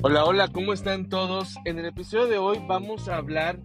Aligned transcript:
Hola, 0.00 0.24
hola, 0.24 0.46
¿cómo 0.46 0.72
están 0.72 1.08
todos? 1.08 1.56
En 1.64 1.76
el 1.80 1.86
episodio 1.86 2.28
de 2.28 2.38
hoy 2.38 2.58
vamos 2.68 3.08
a 3.08 3.16
hablar 3.16 3.58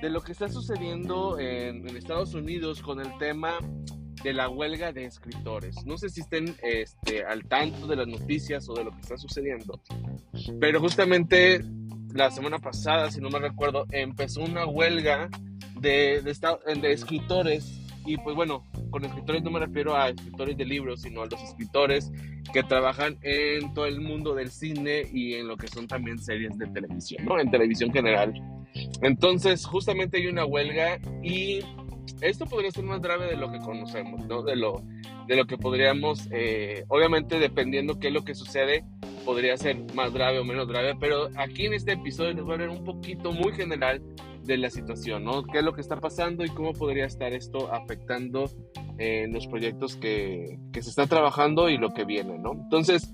de 0.00 0.08
lo 0.08 0.20
que 0.20 0.30
está 0.30 0.48
sucediendo 0.48 1.36
en, 1.40 1.88
en 1.88 1.96
Estados 1.96 2.32
Unidos 2.34 2.80
con 2.80 3.00
el 3.00 3.18
tema 3.18 3.58
de 4.22 4.32
la 4.32 4.48
huelga 4.48 4.92
de 4.92 5.04
escritores. 5.04 5.84
No 5.84 5.98
sé 5.98 6.08
si 6.08 6.20
estén 6.20 6.54
este, 6.62 7.24
al 7.24 7.44
tanto 7.44 7.88
de 7.88 7.96
las 7.96 8.06
noticias 8.06 8.68
o 8.68 8.74
de 8.74 8.84
lo 8.84 8.92
que 8.92 9.00
está 9.00 9.16
sucediendo, 9.16 9.80
pero 10.60 10.78
justamente 10.78 11.64
la 12.14 12.30
semana 12.30 12.60
pasada, 12.60 13.10
si 13.10 13.20
no 13.20 13.28
me 13.28 13.40
recuerdo, 13.40 13.86
empezó 13.90 14.42
una 14.42 14.66
huelga 14.66 15.28
de, 15.80 16.22
escritores 16.84 17.79
y 18.04 18.16
pues 18.16 18.34
bueno, 18.34 18.64
con 18.90 19.04
escritores 19.04 19.42
no 19.42 19.50
me 19.50 19.60
refiero 19.60 19.94
a 19.94 20.08
escritores 20.08 20.56
de 20.56 20.64
libros, 20.64 21.02
sino 21.02 21.22
a 21.22 21.26
los 21.26 21.42
escritores 21.42 22.10
que 22.52 22.62
trabajan 22.62 23.18
en 23.22 23.72
todo 23.74 23.86
el 23.86 24.00
mundo 24.00 24.34
del 24.34 24.50
cine 24.50 25.02
y 25.12 25.34
en 25.34 25.48
lo 25.48 25.56
que 25.56 25.68
son 25.68 25.86
también 25.86 26.18
series 26.18 26.56
de 26.58 26.66
televisión, 26.66 27.24
¿no? 27.24 27.38
En 27.38 27.50
televisión 27.50 27.92
general. 27.92 28.34
Entonces, 29.02 29.64
justamente 29.66 30.18
hay 30.18 30.26
una 30.26 30.44
huelga 30.44 30.98
y 31.22 31.60
esto 32.20 32.46
podría 32.46 32.70
ser 32.70 32.84
más 32.84 33.00
grave 33.00 33.26
de 33.26 33.36
lo 33.36 33.50
que 33.50 33.58
conocemos, 33.58 34.26
¿no? 34.26 34.42
De 34.42 34.56
lo, 34.56 34.82
de 35.26 35.36
lo 35.36 35.46
que 35.46 35.56
podríamos, 35.56 36.28
eh, 36.32 36.84
obviamente 36.88 37.38
dependiendo 37.38 37.98
qué 37.98 38.08
es 38.08 38.14
lo 38.14 38.24
que 38.24 38.34
sucede, 38.34 38.84
podría 39.24 39.56
ser 39.56 39.76
más 39.94 40.12
grave 40.12 40.38
o 40.38 40.44
menos 40.44 40.66
grave, 40.66 40.96
pero 40.98 41.28
aquí 41.36 41.66
en 41.66 41.74
este 41.74 41.92
episodio 41.92 42.32
les 42.32 42.42
voy 42.42 42.52
a 42.52 42.54
hablar 42.54 42.70
un 42.70 42.84
poquito 42.84 43.32
muy 43.32 43.52
general 43.52 44.02
de 44.52 44.58
la 44.58 44.70
situación, 44.70 45.24
¿no? 45.24 45.44
¿Qué 45.44 45.58
es 45.58 45.64
lo 45.64 45.72
que 45.72 45.80
está 45.80 45.96
pasando 46.00 46.44
y 46.44 46.48
cómo 46.48 46.72
podría 46.72 47.06
estar 47.06 47.32
esto 47.32 47.72
afectando 47.72 48.50
eh, 48.98 49.26
los 49.30 49.46
proyectos 49.46 49.96
que, 49.96 50.58
que, 50.72 50.82
se 50.82 50.90
está 50.90 51.06
trabajando 51.06 51.68
y 51.68 51.78
lo 51.78 51.94
que 51.94 52.04
viene, 52.04 52.38
¿no? 52.38 52.52
Entonces, 52.52 53.12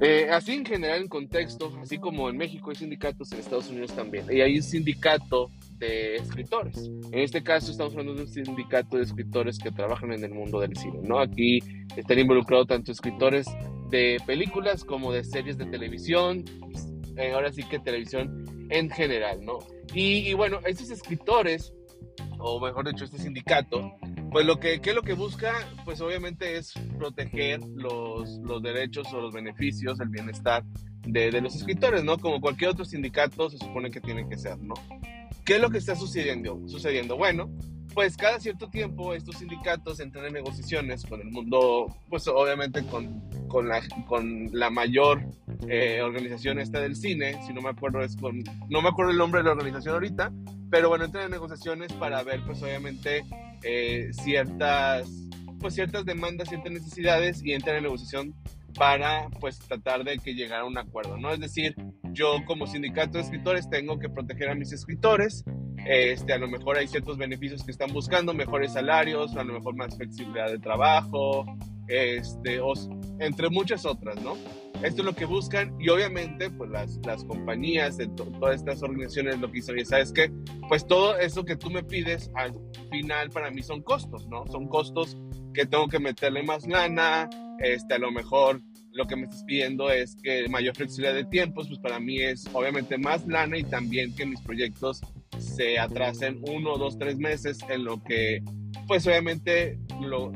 eh, 0.00 0.28
así 0.30 0.52
en 0.52 0.64
general, 0.64 1.02
en 1.02 1.08
contexto, 1.08 1.72
así 1.82 1.98
como 1.98 2.28
en 2.28 2.36
México 2.36 2.70
hay 2.70 2.76
sindicatos, 2.76 3.32
en 3.32 3.40
Estados 3.40 3.70
Unidos 3.70 3.94
también, 3.94 4.26
y 4.30 4.40
hay 4.40 4.56
un 4.56 4.62
sindicato 4.62 5.50
de 5.78 6.16
escritores. 6.16 6.90
En 7.12 7.20
este 7.20 7.42
caso 7.42 7.70
estamos 7.70 7.92
hablando 7.92 8.14
de 8.14 8.22
un 8.22 8.28
sindicato 8.28 8.96
de 8.96 9.04
escritores 9.04 9.58
que 9.58 9.70
trabajan 9.70 10.12
en 10.12 10.24
el 10.24 10.32
mundo 10.32 10.60
del 10.60 10.76
cine, 10.76 11.00
¿no? 11.02 11.20
Aquí 11.20 11.60
están 11.96 12.18
involucrados 12.18 12.66
tanto 12.66 12.92
escritores 12.92 13.46
de 13.90 14.18
películas 14.26 14.84
como 14.84 15.12
de 15.12 15.24
series 15.24 15.58
de 15.58 15.66
televisión, 15.66 16.44
eh, 17.16 17.32
ahora 17.32 17.52
sí 17.52 17.62
que 17.64 17.78
televisión 17.78 18.59
en 18.70 18.90
general, 18.90 19.44
¿no? 19.44 19.58
Y, 19.94 20.32
bueno, 20.34 20.60
estos 20.64 20.90
escritores, 20.90 21.72
o 22.38 22.60
mejor 22.60 22.88
dicho, 22.88 23.04
este 23.04 23.18
sindicato, 23.18 23.92
pues 24.30 24.46
lo 24.46 24.58
que, 24.60 24.80
¿qué 24.80 24.90
es 24.90 24.96
lo 24.96 25.02
que 25.02 25.14
busca? 25.14 25.52
Pues 25.84 26.00
obviamente 26.00 26.56
es 26.56 26.72
proteger 26.96 27.60
los, 27.74 28.38
los 28.38 28.62
derechos 28.62 29.12
o 29.12 29.20
los 29.20 29.34
beneficios, 29.34 29.98
el 30.00 30.08
bienestar 30.08 30.64
de, 31.02 31.30
de, 31.30 31.40
los 31.40 31.56
escritores, 31.56 32.04
¿no? 32.04 32.18
Como 32.18 32.40
cualquier 32.40 32.70
otro 32.70 32.84
sindicato 32.84 33.50
se 33.50 33.58
supone 33.58 33.90
que 33.90 34.00
tiene 34.00 34.28
que 34.28 34.38
ser, 34.38 34.58
¿no? 34.58 34.74
¿Qué 35.44 35.56
es 35.56 35.60
lo 35.60 35.70
que 35.70 35.78
está 35.78 35.96
sucediendo? 35.96 36.60
Sucediendo, 36.68 37.16
bueno, 37.16 37.50
pues 37.94 38.16
cada 38.16 38.38
cierto 38.38 38.68
tiempo 38.68 39.14
estos 39.14 39.36
sindicatos 39.38 40.00
entran 40.00 40.26
en 40.26 40.34
negociaciones 40.34 41.04
con 41.04 41.20
el 41.20 41.30
mundo, 41.30 41.96
pues 42.08 42.28
obviamente 42.28 42.84
con, 42.84 43.20
con, 43.48 43.68
la, 43.68 43.82
con 44.06 44.50
la 44.52 44.70
mayor 44.70 45.24
eh, 45.68 46.00
organización 46.02 46.58
esta 46.58 46.80
del 46.80 46.96
cine, 46.96 47.40
si 47.46 47.52
no 47.52 47.60
me 47.60 47.70
acuerdo 47.70 48.00
es 48.00 48.16
con, 48.16 48.42
no 48.68 48.82
me 48.82 48.88
acuerdo 48.88 49.12
el 49.12 49.18
nombre 49.18 49.40
de 49.40 49.44
la 49.44 49.52
organización 49.52 49.94
ahorita, 49.94 50.32
pero 50.70 50.88
bueno, 50.88 51.04
entran 51.04 51.24
en 51.24 51.30
negociaciones 51.32 51.92
para 51.94 52.22
ver 52.22 52.40
pues 52.44 52.62
obviamente 52.62 53.24
eh, 53.62 54.10
ciertas, 54.12 55.08
pues 55.58 55.74
ciertas 55.74 56.04
demandas, 56.04 56.48
ciertas 56.48 56.72
necesidades 56.72 57.42
y 57.44 57.52
entran 57.52 57.76
en 57.76 57.84
negociación 57.84 58.34
para 58.74 59.28
pues 59.40 59.58
tratar 59.58 60.04
de 60.04 60.18
que 60.18 60.34
llegara 60.34 60.62
a 60.62 60.66
un 60.66 60.78
acuerdo, 60.78 61.16
¿no? 61.16 61.32
Es 61.32 61.40
decir, 61.40 61.74
yo 62.12 62.36
como 62.46 62.66
sindicato 62.66 63.18
de 63.18 63.24
escritores 63.24 63.68
tengo 63.68 63.98
que 63.98 64.08
proteger 64.08 64.48
a 64.48 64.54
mis 64.54 64.72
escritores, 64.72 65.44
este, 65.86 66.32
a 66.32 66.38
lo 66.38 66.48
mejor 66.48 66.76
hay 66.76 66.86
ciertos 66.86 67.16
beneficios 67.16 67.64
que 67.64 67.70
están 67.70 67.92
buscando, 67.92 68.34
mejores 68.34 68.74
salarios, 68.74 69.36
a 69.36 69.44
lo 69.44 69.54
mejor 69.54 69.76
más 69.76 69.96
flexibilidad 69.96 70.50
de 70.50 70.58
trabajo, 70.58 71.44
este, 71.88 72.60
o, 72.60 72.72
entre 73.18 73.50
muchas 73.50 73.84
otras, 73.84 74.20
¿no? 74.22 74.36
Esto 74.82 75.02
es 75.02 75.04
lo 75.04 75.14
que 75.14 75.26
buscan 75.26 75.74
y 75.78 75.90
obviamente 75.90 76.50
pues 76.50 76.70
las, 76.70 76.98
las 77.04 77.22
compañías, 77.24 77.98
de 77.98 78.06
todas 78.08 78.56
estas 78.56 78.82
organizaciones 78.82 79.38
lo 79.38 79.48
que 79.48 79.56
dicen, 79.56 79.78
y 79.78 79.84
sabes 79.84 80.10
que 80.12 80.32
pues 80.68 80.86
todo 80.86 81.18
eso 81.18 81.44
que 81.44 81.56
tú 81.56 81.70
me 81.70 81.82
pides 81.82 82.30
al 82.34 82.54
final 82.90 83.30
para 83.30 83.50
mí 83.50 83.62
son 83.62 83.82
costos, 83.82 84.26
¿no? 84.28 84.46
Son 84.46 84.68
costos 84.68 85.18
que 85.52 85.66
tengo 85.66 85.86
que 85.88 85.98
meterle 85.98 86.42
más 86.42 86.66
lana, 86.66 87.28
este, 87.58 87.94
a 87.94 87.98
lo 87.98 88.10
mejor 88.10 88.60
lo 88.92 89.06
que 89.06 89.16
me 89.16 89.24
estás 89.24 89.44
pidiendo 89.44 89.90
es 89.90 90.16
que 90.22 90.48
mayor 90.48 90.74
flexibilidad 90.74 91.14
de 91.14 91.24
tiempos, 91.24 91.68
pues 91.68 91.78
para 91.78 92.00
mí 92.00 92.20
es 92.20 92.48
obviamente 92.52 92.98
más 92.98 93.26
lana 93.26 93.58
y 93.58 93.64
también 93.64 94.14
que 94.14 94.26
mis 94.26 94.40
proyectos 94.40 95.00
se 95.38 95.78
atrasen 95.78 96.40
uno, 96.48 96.76
dos, 96.76 96.98
tres 96.98 97.18
meses 97.18 97.58
en 97.68 97.84
lo 97.84 98.02
que, 98.02 98.42
pues 98.86 99.06
obviamente 99.06 99.78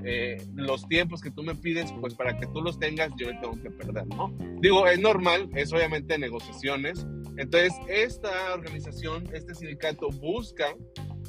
eh, 0.04 0.46
los 0.54 0.86
tiempos 0.88 1.20
que 1.20 1.30
tú 1.30 1.42
me 1.42 1.54
pides, 1.54 1.92
pues 2.00 2.14
para 2.14 2.36
que 2.36 2.46
tú 2.46 2.62
los 2.62 2.78
tengas, 2.78 3.10
yo 3.16 3.30
le 3.30 3.38
tengo 3.38 3.60
que 3.60 3.70
perder, 3.70 4.06
¿no? 4.08 4.32
Digo, 4.60 4.86
es 4.86 5.00
normal, 5.00 5.50
es 5.54 5.72
obviamente 5.72 6.18
negociaciones. 6.18 7.06
Entonces, 7.36 7.72
esta 7.88 8.54
organización, 8.54 9.28
este 9.32 9.54
sindicato 9.54 10.08
busca 10.10 10.66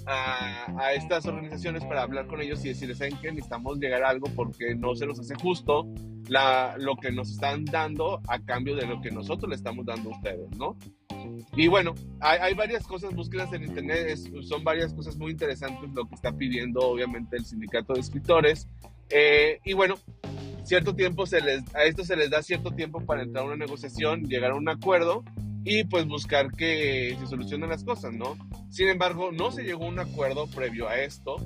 a, 0.05 0.93
estas 0.93 1.25
organizaciones 1.25 1.83
para 1.85 2.03
hablar 2.03 2.27
con 2.27 2.41
ellos 2.41 2.63
y 2.63 2.69
decirles, 2.69 2.99
¿saben 2.99 3.17
que 3.17 3.31
Necesitamos 3.31 3.79
llegar 3.79 4.03
a 4.03 4.09
algo 4.09 4.27
porque 4.35 4.75
no 4.75 4.95
se 4.95 5.05
nos 5.05 5.19
hace 5.19 5.35
justo 5.35 5.87
lo 6.29 6.95
que 6.97 7.11
nos 7.11 7.31
están 7.31 7.65
dando 7.65 8.21
a 8.27 8.39
cambio 8.39 8.75
de 8.75 8.87
lo 8.87 9.01
que 9.01 9.11
nosotros 9.11 9.49
le 9.49 9.55
estamos 9.55 9.85
dando 9.85 10.11
a 10.11 10.15
ustedes, 10.15 10.57
¿no? 10.57 10.77
Y 11.55 11.67
bueno, 11.67 11.95
hay, 12.19 12.53
varias 12.53 12.85
cosas, 12.85 13.13
búsquedas 13.13 13.51
en 13.53 13.63
internet, 13.63 14.17
son 14.43 14.63
varias 14.63 14.93
cosas 14.93 15.17
muy 15.17 15.31
interesantes 15.31 15.89
lo 15.93 16.07
que 16.07 16.15
está 16.15 16.31
pidiendo 16.31 16.81
obviamente 16.81 17.37
el 17.37 17.45
sindicato 17.45 17.93
de 17.93 18.01
escritores. 18.01 18.67
Eh, 19.09 19.59
y 19.63 19.73
bueno, 19.73 19.95
cierto 20.63 20.95
tiempo 20.95 21.25
se 21.25 21.41
les, 21.41 21.63
a 21.75 21.83
esto 21.83 22.03
se 22.03 22.15
les 22.15 22.29
da 22.29 22.41
cierto 22.41 22.71
tiempo 22.71 22.99
para 23.05 23.23
entrar 23.23 23.43
a 23.43 23.47
una 23.47 23.55
negociación, 23.55 24.23
llegar 24.23 24.51
a 24.51 24.55
un 24.55 24.67
acuerdo 24.67 25.23
y 25.63 25.83
pues 25.83 26.07
buscar 26.07 26.51
que 26.51 27.15
se 27.19 27.27
solucionen 27.27 27.69
las 27.69 27.83
cosas, 27.83 28.13
¿no? 28.13 28.37
Sin 28.69 28.87
embargo, 28.87 29.31
no 29.31 29.51
se 29.51 29.63
llegó 29.63 29.85
a 29.85 29.89
un 29.89 29.99
acuerdo 29.99 30.47
previo 30.47 30.87
a 30.87 30.99
esto 30.99 31.37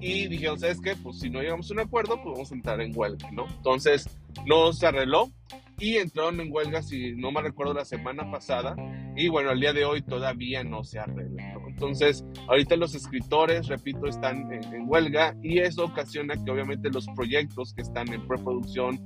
y 0.00 0.28
dijeron, 0.28 0.58
¿sabes 0.58 0.80
qué? 0.80 0.96
Pues 0.96 1.18
si 1.20 1.30
no 1.30 1.42
llegamos 1.42 1.70
a 1.70 1.74
un 1.74 1.80
acuerdo, 1.80 2.20
pues 2.22 2.34
vamos 2.34 2.52
a 2.52 2.54
entrar 2.54 2.80
en 2.80 2.96
huelga, 2.96 3.30
¿no? 3.32 3.46
Entonces, 3.48 4.08
no 4.46 4.72
se 4.72 4.86
arregló 4.86 5.30
y 5.78 5.96
entraron 5.96 6.40
en 6.40 6.52
huelga, 6.52 6.82
si 6.82 7.12
no 7.14 7.30
me 7.30 7.42
recuerdo, 7.42 7.74
la 7.74 7.84
semana 7.84 8.30
pasada 8.30 8.74
y 9.16 9.28
bueno, 9.28 9.50
al 9.50 9.60
día 9.60 9.72
de 9.72 9.84
hoy 9.84 10.02
todavía 10.02 10.62
no 10.64 10.84
se 10.84 10.98
arregla, 10.98 11.54
¿no? 11.54 11.68
Entonces, 11.68 12.24
ahorita 12.48 12.76
los 12.76 12.94
escritores, 12.94 13.66
repito, 13.68 14.06
están 14.06 14.50
en, 14.52 14.64
en, 14.72 14.88
huelga 14.88 15.36
y 15.42 15.58
eso 15.58 15.84
ocasiona 15.84 16.34
que 16.42 16.50
obviamente 16.50 16.90
los 16.90 17.06
proyectos 17.08 17.74
que 17.74 17.82
están 17.82 18.12
en 18.12 18.26
preproducción, 18.26 18.98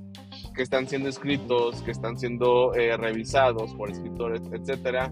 que 0.55 0.61
están 0.61 0.87
siendo 0.87 1.09
escritos, 1.09 1.81
que 1.83 1.91
están 1.91 2.17
siendo 2.17 2.73
eh, 2.75 2.95
revisados 2.95 3.73
por 3.75 3.91
escritores, 3.91 4.41
etcétera, 4.51 5.11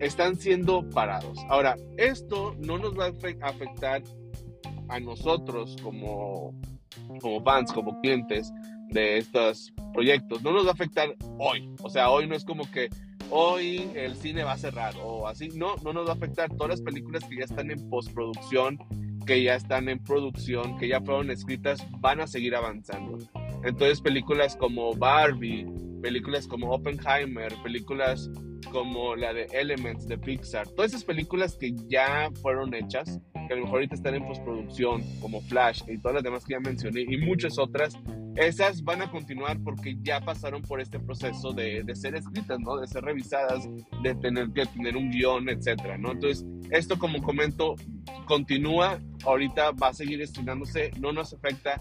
están 0.00 0.36
siendo 0.36 0.88
parados. 0.90 1.38
Ahora, 1.48 1.76
esto 1.96 2.56
no 2.58 2.78
nos 2.78 2.98
va 2.98 3.06
a 3.06 3.48
afectar 3.48 4.02
a 4.88 4.98
nosotros 4.98 5.76
como, 5.82 6.54
como 7.20 7.42
fans, 7.42 7.72
como 7.72 8.00
clientes 8.00 8.52
de 8.90 9.18
estos 9.18 9.72
proyectos, 9.92 10.42
no 10.42 10.52
nos 10.52 10.64
va 10.64 10.70
a 10.70 10.72
afectar 10.72 11.14
hoy. 11.38 11.70
O 11.82 11.90
sea, 11.90 12.10
hoy 12.10 12.26
no 12.26 12.34
es 12.34 12.44
como 12.44 12.70
que 12.70 12.88
hoy 13.30 13.88
el 13.94 14.16
cine 14.16 14.44
va 14.44 14.52
a 14.52 14.58
cerrar 14.58 14.94
o 15.02 15.26
así. 15.26 15.48
No, 15.50 15.76
no 15.84 15.92
nos 15.92 16.06
va 16.06 16.12
a 16.12 16.14
afectar. 16.14 16.50
Todas 16.50 16.70
las 16.70 16.82
películas 16.82 17.24
que 17.24 17.36
ya 17.36 17.44
están 17.44 17.70
en 17.70 17.88
postproducción, 17.88 18.78
que 19.26 19.42
ya 19.42 19.54
están 19.54 19.88
en 19.88 19.98
producción, 19.98 20.78
que 20.78 20.88
ya 20.88 21.00
fueron 21.00 21.30
escritas, 21.30 21.86
van 22.00 22.20
a 22.20 22.26
seguir 22.26 22.54
avanzando. 22.54 23.18
Entonces, 23.64 24.00
películas 24.00 24.56
como 24.56 24.94
Barbie, 24.94 25.66
películas 26.02 26.46
como 26.46 26.70
Oppenheimer, 26.70 27.54
películas 27.62 28.30
como 28.72 29.16
la 29.16 29.32
de 29.32 29.46
Elements 29.52 30.06
de 30.06 30.16
Pixar, 30.18 30.68
todas 30.68 30.92
esas 30.92 31.04
películas 31.04 31.56
que 31.56 31.74
ya 31.88 32.30
fueron 32.40 32.72
hechas, 32.74 33.20
que 33.32 33.54
a 33.54 33.56
lo 33.56 33.62
mejor 33.62 33.78
ahorita 33.78 33.94
están 33.94 34.14
en 34.14 34.26
postproducción, 34.26 35.02
como 35.20 35.40
Flash 35.42 35.82
y 35.88 35.98
todas 35.98 36.16
las 36.16 36.22
demás 36.22 36.44
que 36.44 36.52
ya 36.52 36.60
mencioné, 36.60 37.02
y 37.02 37.16
muchas 37.16 37.58
otras, 37.58 37.98
esas 38.40 38.82
van 38.82 39.02
a 39.02 39.10
continuar 39.10 39.58
porque 39.62 39.96
ya 40.02 40.20
pasaron 40.20 40.62
por 40.62 40.80
este 40.80 40.98
proceso 40.98 41.52
de, 41.52 41.82
de 41.82 41.94
ser 41.94 42.14
escritas, 42.14 42.58
¿no? 42.60 42.78
De 42.78 42.86
ser 42.86 43.04
revisadas, 43.04 43.68
de 44.02 44.14
tener 44.14 44.50
que 44.52 44.66
tener 44.66 44.96
un 44.96 45.10
guion, 45.10 45.48
etcétera, 45.48 45.98
¿no? 45.98 46.12
Entonces, 46.12 46.46
esto 46.70 46.98
como 46.98 47.22
comento, 47.22 47.76
continúa, 48.26 48.98
ahorita 49.24 49.72
va 49.72 49.88
a 49.88 49.94
seguir 49.94 50.22
estrenándose, 50.22 50.90
no 50.98 51.12
nos 51.12 51.34
afecta 51.34 51.80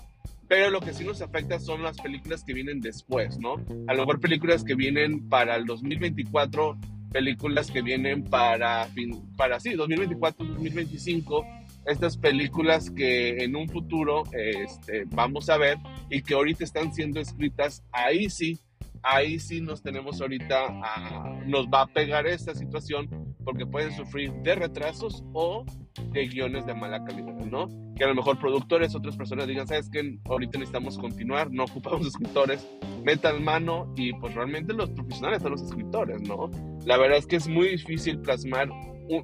pero 0.49 0.71
lo 0.71 0.81
que 0.81 0.93
sí 0.93 1.05
nos 1.05 1.21
afecta 1.21 1.59
son 1.59 1.83
las 1.83 2.01
películas 2.01 2.43
que 2.43 2.53
vienen 2.53 2.81
después, 2.81 3.37
¿no? 3.37 3.63
A 3.87 3.93
lo 3.93 3.99
mejor 3.99 4.19
películas 4.19 4.63
que 4.63 4.73
vienen 4.73 5.29
para 5.29 5.55
el 5.55 5.65
2024, 5.65 6.75
películas 7.11 7.69
que 7.69 7.83
vienen 7.83 8.23
para, 8.23 8.89
para 9.37 9.59
sí, 9.59 9.75
2024, 9.75 10.43
2025, 10.43 11.45
estas 11.89 12.17
películas 12.17 12.89
que 12.89 13.43
en 13.43 13.55
un 13.55 13.67
futuro 13.67 14.23
este, 14.33 15.05
vamos 15.07 15.49
a 15.49 15.57
ver 15.57 15.77
y 16.09 16.21
que 16.21 16.33
ahorita 16.33 16.63
están 16.63 16.93
siendo 16.93 17.19
escritas, 17.19 17.83
ahí 17.91 18.29
sí 18.29 18.59
ahí 19.03 19.39
sí 19.39 19.61
nos 19.61 19.81
tenemos 19.81 20.21
ahorita, 20.21 20.67
a, 20.67 21.41
nos 21.45 21.67
va 21.67 21.83
a 21.83 21.87
pegar 21.87 22.27
esta 22.27 22.53
situación 22.53 23.35
porque 23.43 23.65
pueden 23.65 23.91
sufrir 23.95 24.31
de 24.43 24.55
retrasos 24.55 25.23
o 25.33 25.65
de 26.11 26.27
guiones 26.27 26.65
de 26.65 26.73
mala 26.73 27.03
calidad, 27.03 27.33
¿no? 27.45 27.67
Que 27.95 28.03
a 28.03 28.07
lo 28.07 28.15
mejor 28.15 28.39
productores, 28.39 28.95
otras 28.95 29.17
personas 29.17 29.47
digan, 29.47 29.67
¿sabes 29.67 29.89
qué? 29.89 30.19
Ahorita 30.25 30.57
necesitamos 30.57 30.97
continuar, 30.97 31.51
no 31.51 31.65
ocupamos 31.65 32.07
escritores, 32.07 32.67
metan 33.03 33.43
mano 33.43 33.91
y 33.95 34.13
pues 34.13 34.33
realmente 34.35 34.73
los 34.73 34.89
profesionales 34.91 35.41
son 35.41 35.51
los 35.51 35.61
escritores, 35.61 36.21
¿no? 36.21 36.49
La 36.85 36.97
verdad 36.97 37.17
es 37.17 37.27
que 37.27 37.37
es 37.37 37.47
muy 37.47 37.69
difícil 37.69 38.19
plasmar 38.19 38.69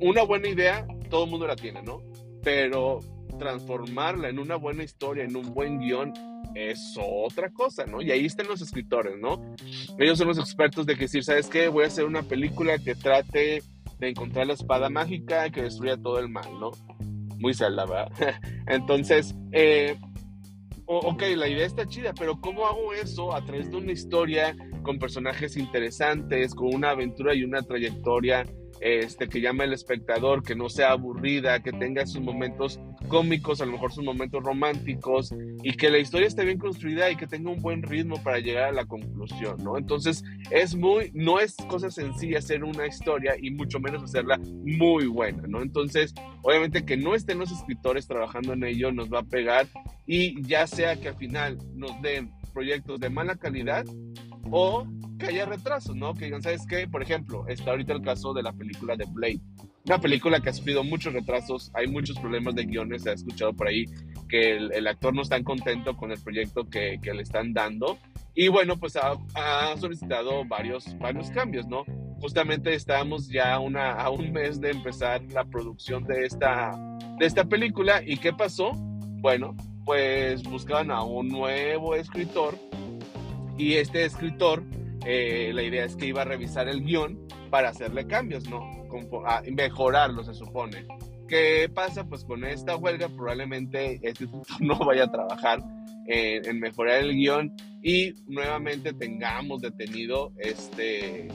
una 0.01 0.23
buena 0.23 0.47
idea, 0.47 0.87
todo 1.09 1.25
el 1.25 1.31
mundo 1.31 1.45
la 1.45 1.55
tiene, 1.55 1.83
¿no? 1.83 2.01
Pero 2.45 2.99
transformarla 3.37 4.29
en 4.29 4.39
una 4.39 4.55
buena 4.55 4.83
historia, 4.83 5.25
en 5.25 5.35
un 5.35 5.53
buen 5.53 5.79
guion, 5.79 6.13
es 6.55 6.97
otra 6.97 7.51
cosa, 7.51 7.85
¿no? 7.85 8.01
Y 8.01 8.11
ahí 8.11 8.25
están 8.25 8.47
los 8.47 8.61
escritores, 8.61 9.17
¿no? 9.19 9.55
Ellos 9.99 10.17
son 10.17 10.27
los 10.27 10.39
expertos 10.39 10.85
de 10.85 10.95
decir, 10.95 11.23
¿sabes 11.23 11.49
qué? 11.49 11.67
Voy 11.67 11.83
a 11.83 11.87
hacer 11.87 12.05
una 12.05 12.23
película 12.23 12.77
que 12.77 12.95
trate 12.95 13.61
de 13.99 14.09
encontrar 14.09 14.47
la 14.47 14.53
espada 14.53 14.89
mágica 14.89 15.49
que 15.49 15.63
destruya 15.63 15.97
todo 15.97 16.19
el 16.19 16.29
mal, 16.29 16.47
¿no? 16.59 16.71
Muy 17.37 17.53
¿verdad? 17.59 18.11
Entonces, 18.67 19.35
eh, 19.51 19.97
ok, 20.85 21.23
la 21.35 21.47
idea 21.47 21.65
está 21.65 21.85
chida, 21.85 22.13
pero 22.13 22.39
¿cómo 22.39 22.67
hago 22.67 22.93
eso 22.93 23.35
a 23.35 23.43
través 23.43 23.69
de 23.69 23.77
una 23.77 23.91
historia 23.91 24.55
con 24.83 24.99
personajes 24.99 25.57
interesantes, 25.57 26.55
con 26.55 26.73
una 26.73 26.91
aventura 26.91 27.33
y 27.33 27.43
una 27.43 27.61
trayectoria 27.61 28.45
este, 28.81 29.27
que 29.27 29.41
llame 29.41 29.63
al 29.63 29.73
espectador, 29.73 30.43
que 30.43 30.55
no 30.55 30.69
sea 30.69 30.91
aburrida, 30.91 31.61
que 31.61 31.71
tenga 31.71 32.05
sus 32.05 32.21
momentos 32.21 32.79
cómicos, 33.07 33.61
a 33.61 33.65
lo 33.65 33.73
mejor 33.73 33.91
sus 33.91 34.03
momentos 34.03 34.43
románticos, 34.43 35.33
y 35.63 35.73
que 35.73 35.89
la 35.89 35.99
historia 35.99 36.27
esté 36.27 36.45
bien 36.45 36.57
construida 36.57 37.09
y 37.09 37.15
que 37.15 37.27
tenga 37.27 37.51
un 37.51 37.61
buen 37.61 37.83
ritmo 37.83 38.21
para 38.23 38.39
llegar 38.39 38.65
a 38.65 38.71
la 38.71 38.85
conclusión, 38.85 39.63
¿no? 39.63 39.77
Entonces, 39.77 40.23
es 40.51 40.75
muy, 40.75 41.11
no 41.13 41.39
es 41.39 41.55
cosa 41.67 41.89
sencilla 41.89 42.39
hacer 42.39 42.63
una 42.63 42.87
historia 42.87 43.35
y 43.39 43.51
mucho 43.51 43.79
menos 43.79 44.03
hacerla 44.03 44.37
muy 44.37 45.07
buena, 45.07 45.43
¿no? 45.47 45.61
Entonces, 45.61 46.13
obviamente 46.41 46.85
que 46.85 46.97
no 46.97 47.15
estén 47.15 47.39
los 47.39 47.51
escritores 47.51 48.07
trabajando 48.07 48.53
en 48.53 48.63
ello 48.63 48.91
nos 48.91 49.11
va 49.11 49.19
a 49.19 49.23
pegar 49.23 49.67
y 50.05 50.41
ya 50.43 50.67
sea 50.67 50.99
que 50.99 51.09
al 51.09 51.15
final 51.15 51.57
nos 51.73 52.01
den 52.01 52.31
proyectos 52.53 52.99
de 52.99 53.09
mala 53.09 53.35
calidad 53.35 53.85
o 54.57 54.87
que 55.19 55.25
haya 55.27 55.45
retrasos, 55.45 55.97
¿no? 55.97 56.13
Que 56.13 56.25
digan, 56.25 56.41
¿sabes 56.41 56.65
qué? 56.65 56.87
Por 56.87 57.03
ejemplo, 57.03 57.45
está 57.49 57.71
ahorita 57.71 57.91
el 57.91 58.01
caso 58.01 58.33
de 58.33 58.41
la 58.41 58.53
película 58.53 58.95
de 58.95 59.03
Blade. 59.03 59.41
Una 59.85 59.99
película 59.99 60.39
que 60.39 60.49
ha 60.49 60.53
sufrido 60.53 60.81
muchos 60.81 61.13
retrasos, 61.13 61.71
hay 61.73 61.87
muchos 61.87 62.17
problemas 62.17 62.55
de 62.55 62.63
guiones, 62.63 63.03
se 63.03 63.09
ha 63.09 63.13
escuchado 63.13 63.51
por 63.51 63.67
ahí 63.67 63.85
que 64.29 64.55
el, 64.55 64.87
actor 64.87 65.13
no 65.13 65.23
está 65.23 65.43
contento 65.43 65.97
con 65.97 66.11
el 66.11 66.19
proyecto 66.21 66.69
que, 66.69 66.97
le 67.03 67.21
están 67.21 67.51
dando. 67.51 67.97
Y 68.33 68.47
bueno, 68.47 68.77
pues 68.77 68.95
ha, 68.95 69.75
solicitado 69.77 70.45
varios, 70.45 70.97
varios 70.99 71.29
cambios, 71.31 71.67
¿no? 71.67 71.83
Justamente 72.21 72.73
estamos 72.73 73.27
ya 73.27 73.55
a 73.55 74.09
un 74.09 74.31
mes 74.31 74.61
de 74.61 74.71
empezar 74.71 75.21
la 75.33 75.43
producción 75.43 76.05
de 76.05 76.25
esta, 76.25 76.71
de 77.19 77.25
esta 77.25 77.43
película. 77.43 78.01
¿Y 78.05 78.15
qué 78.17 78.31
pasó? 78.31 78.71
Bueno, 78.71 79.53
pues 79.83 80.43
buscaban 80.43 80.91
a 80.91 81.03
un 81.03 81.27
nuevo 81.27 81.93
escritor 81.93 82.57
y 83.57 83.73
este 83.73 84.05
escritor 84.05 84.63
eh, 85.05 85.51
la 85.53 85.61
idea 85.61 85.85
es 85.85 85.95
que 85.95 86.07
iba 86.07 86.23
a 86.23 86.25
revisar 86.25 86.67
el 86.67 86.83
guion 86.83 87.27
para 87.51 87.69
hacerle 87.69 88.07
cambios, 88.07 88.49
¿no? 88.49 88.59
A 89.25 89.43
mejorarlo, 89.51 90.23
se 90.23 90.33
supone. 90.33 90.85
¿Qué 91.27 91.69
pasa? 91.73 92.07
Pues 92.07 92.23
con 92.23 92.43
esta 92.43 92.75
huelga 92.75 93.09
probablemente 93.09 93.99
este 94.01 94.27
no 94.59 94.77
vaya 94.79 95.05
a 95.05 95.11
trabajar 95.11 95.63
en, 96.07 96.59
mejorar 96.59 97.03
el 97.03 97.13
guion 97.13 97.53
y 97.83 98.13
nuevamente 98.27 98.93
tengamos 98.93 99.61
detenido 99.61 100.33
este, 100.37 101.27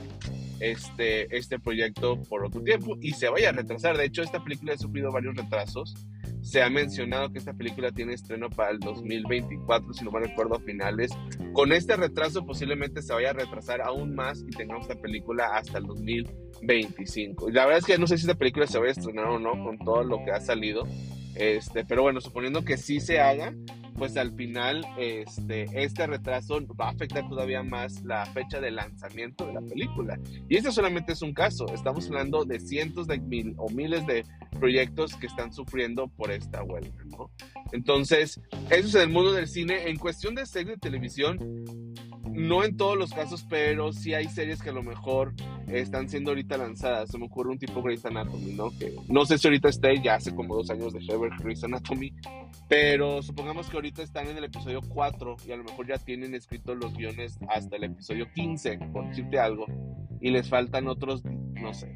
este, 0.59 1.35
este 1.35 1.59
proyecto 1.59 2.21
por 2.23 2.45
otro 2.45 2.61
tiempo 2.61 2.97
y 2.99 3.11
se 3.11 3.29
vaya 3.29 3.49
a 3.49 3.53
retrasar. 3.53 3.97
De 3.97 4.05
hecho, 4.05 4.21
esta 4.21 4.43
película 4.43 4.73
ha 4.73 4.77
sufrido 4.77 5.11
varios 5.11 5.35
retrasos 5.35 5.95
se 6.41 6.61
ha 6.61 6.69
mencionado 6.69 7.31
que 7.31 7.39
esta 7.39 7.53
película 7.53 7.91
tiene 7.91 8.13
estreno 8.13 8.49
para 8.49 8.71
el 8.71 8.79
2024, 8.79 9.93
si 9.93 10.03
no 10.05 10.11
me 10.11 10.21
recuerdo, 10.21 10.59
finales. 10.59 11.11
Con 11.53 11.71
este 11.71 11.95
retraso 11.95 12.45
posiblemente 12.45 13.01
se 13.01 13.13
vaya 13.13 13.29
a 13.31 13.33
retrasar 13.33 13.81
aún 13.81 14.15
más 14.15 14.43
y 14.47 14.51
tengamos 14.51 14.87
esta 14.87 15.01
película 15.01 15.55
hasta 15.55 15.77
el 15.77 15.85
2025. 15.85 17.49
La 17.49 17.65
verdad 17.65 17.79
es 17.79 17.85
que 17.85 17.97
no 17.97 18.07
sé 18.07 18.17
si 18.17 18.23
esta 18.23 18.37
película 18.37 18.67
se 18.67 18.79
va 18.79 18.85
a 18.87 18.91
estrenar 18.91 19.27
o 19.27 19.39
no 19.39 19.51
con 19.51 19.77
todo 19.79 20.03
lo 20.03 20.23
que 20.23 20.31
ha 20.31 20.39
salido. 20.39 20.83
Este, 21.35 21.85
pero 21.85 22.03
bueno, 22.03 22.19
suponiendo 22.21 22.63
que 22.63 22.77
sí 22.77 22.99
se 22.99 23.19
haga, 23.19 23.53
pues 24.01 24.17
al 24.17 24.33
final 24.33 24.83
este, 24.97 25.67
este 25.75 26.07
retraso 26.07 26.59
va 26.75 26.87
a 26.87 26.89
afectar 26.89 27.29
todavía 27.29 27.61
más 27.61 28.03
la 28.03 28.25
fecha 28.25 28.59
de 28.59 28.71
lanzamiento 28.71 29.45
de 29.45 29.53
la 29.53 29.61
película. 29.61 30.19
Y 30.49 30.57
este 30.57 30.71
solamente 30.71 31.13
es 31.13 31.21
un 31.21 31.35
caso, 31.35 31.67
estamos 31.71 32.07
hablando 32.07 32.43
de 32.43 32.59
cientos 32.59 33.05
de 33.05 33.19
mil 33.19 33.53
o 33.57 33.69
miles 33.69 34.07
de 34.07 34.25
proyectos 34.59 35.15
que 35.17 35.27
están 35.27 35.53
sufriendo 35.53 36.07
por 36.07 36.31
esta 36.31 36.63
huelga. 36.63 36.89
Entonces, 37.73 38.41
eso 38.71 38.87
es 38.87 38.95
el 38.95 39.09
mundo 39.09 39.33
del 39.33 39.47
cine. 39.47 39.87
En 39.87 39.97
cuestión 39.97 40.33
de 40.33 40.47
serie 40.47 40.71
de 40.71 40.77
televisión, 40.79 41.37
no 42.31 42.63
en 42.63 42.77
todos 42.77 42.97
los 42.97 43.13
casos, 43.13 43.45
pero 43.49 43.93
sí 43.93 44.15
hay 44.15 44.27
series 44.29 44.63
que 44.63 44.71
a 44.71 44.73
lo 44.73 44.81
mejor 44.81 45.33
están 45.67 46.09
siendo 46.09 46.31
ahorita 46.31 46.57
lanzadas. 46.57 47.11
Se 47.11 47.19
me 47.19 47.25
ocurre 47.25 47.51
un 47.51 47.59
tipo 47.59 47.81
Grey's 47.83 48.05
Anatomy. 48.05 48.57
Que 48.79 48.95
no 49.07 49.25
sé 49.25 49.37
si 49.37 49.47
ahorita 49.47 49.69
esté, 49.69 50.01
ya 50.01 50.15
hace 50.15 50.33
como 50.33 50.55
dos 50.55 50.71
años 50.71 50.91
de 50.93 50.99
Grey's 51.39 51.63
Anatomy, 51.63 52.13
pero 52.71 53.21
supongamos 53.21 53.69
que 53.69 53.75
ahorita 53.75 54.01
están 54.01 54.27
en 54.27 54.37
el 54.37 54.45
episodio 54.45 54.79
4 54.81 55.35
y 55.45 55.51
a 55.51 55.57
lo 55.57 55.65
mejor 55.65 55.85
ya 55.87 55.97
tienen 55.97 56.33
escritos 56.33 56.77
los 56.77 56.93
guiones 56.93 57.37
hasta 57.49 57.75
el 57.75 57.83
episodio 57.83 58.31
15, 58.33 58.77
por 58.93 59.09
decirte 59.09 59.39
algo, 59.39 59.65
y 60.21 60.29
les 60.29 60.47
faltan 60.47 60.87
otros, 60.87 61.21
no 61.25 61.73
sé, 61.73 61.93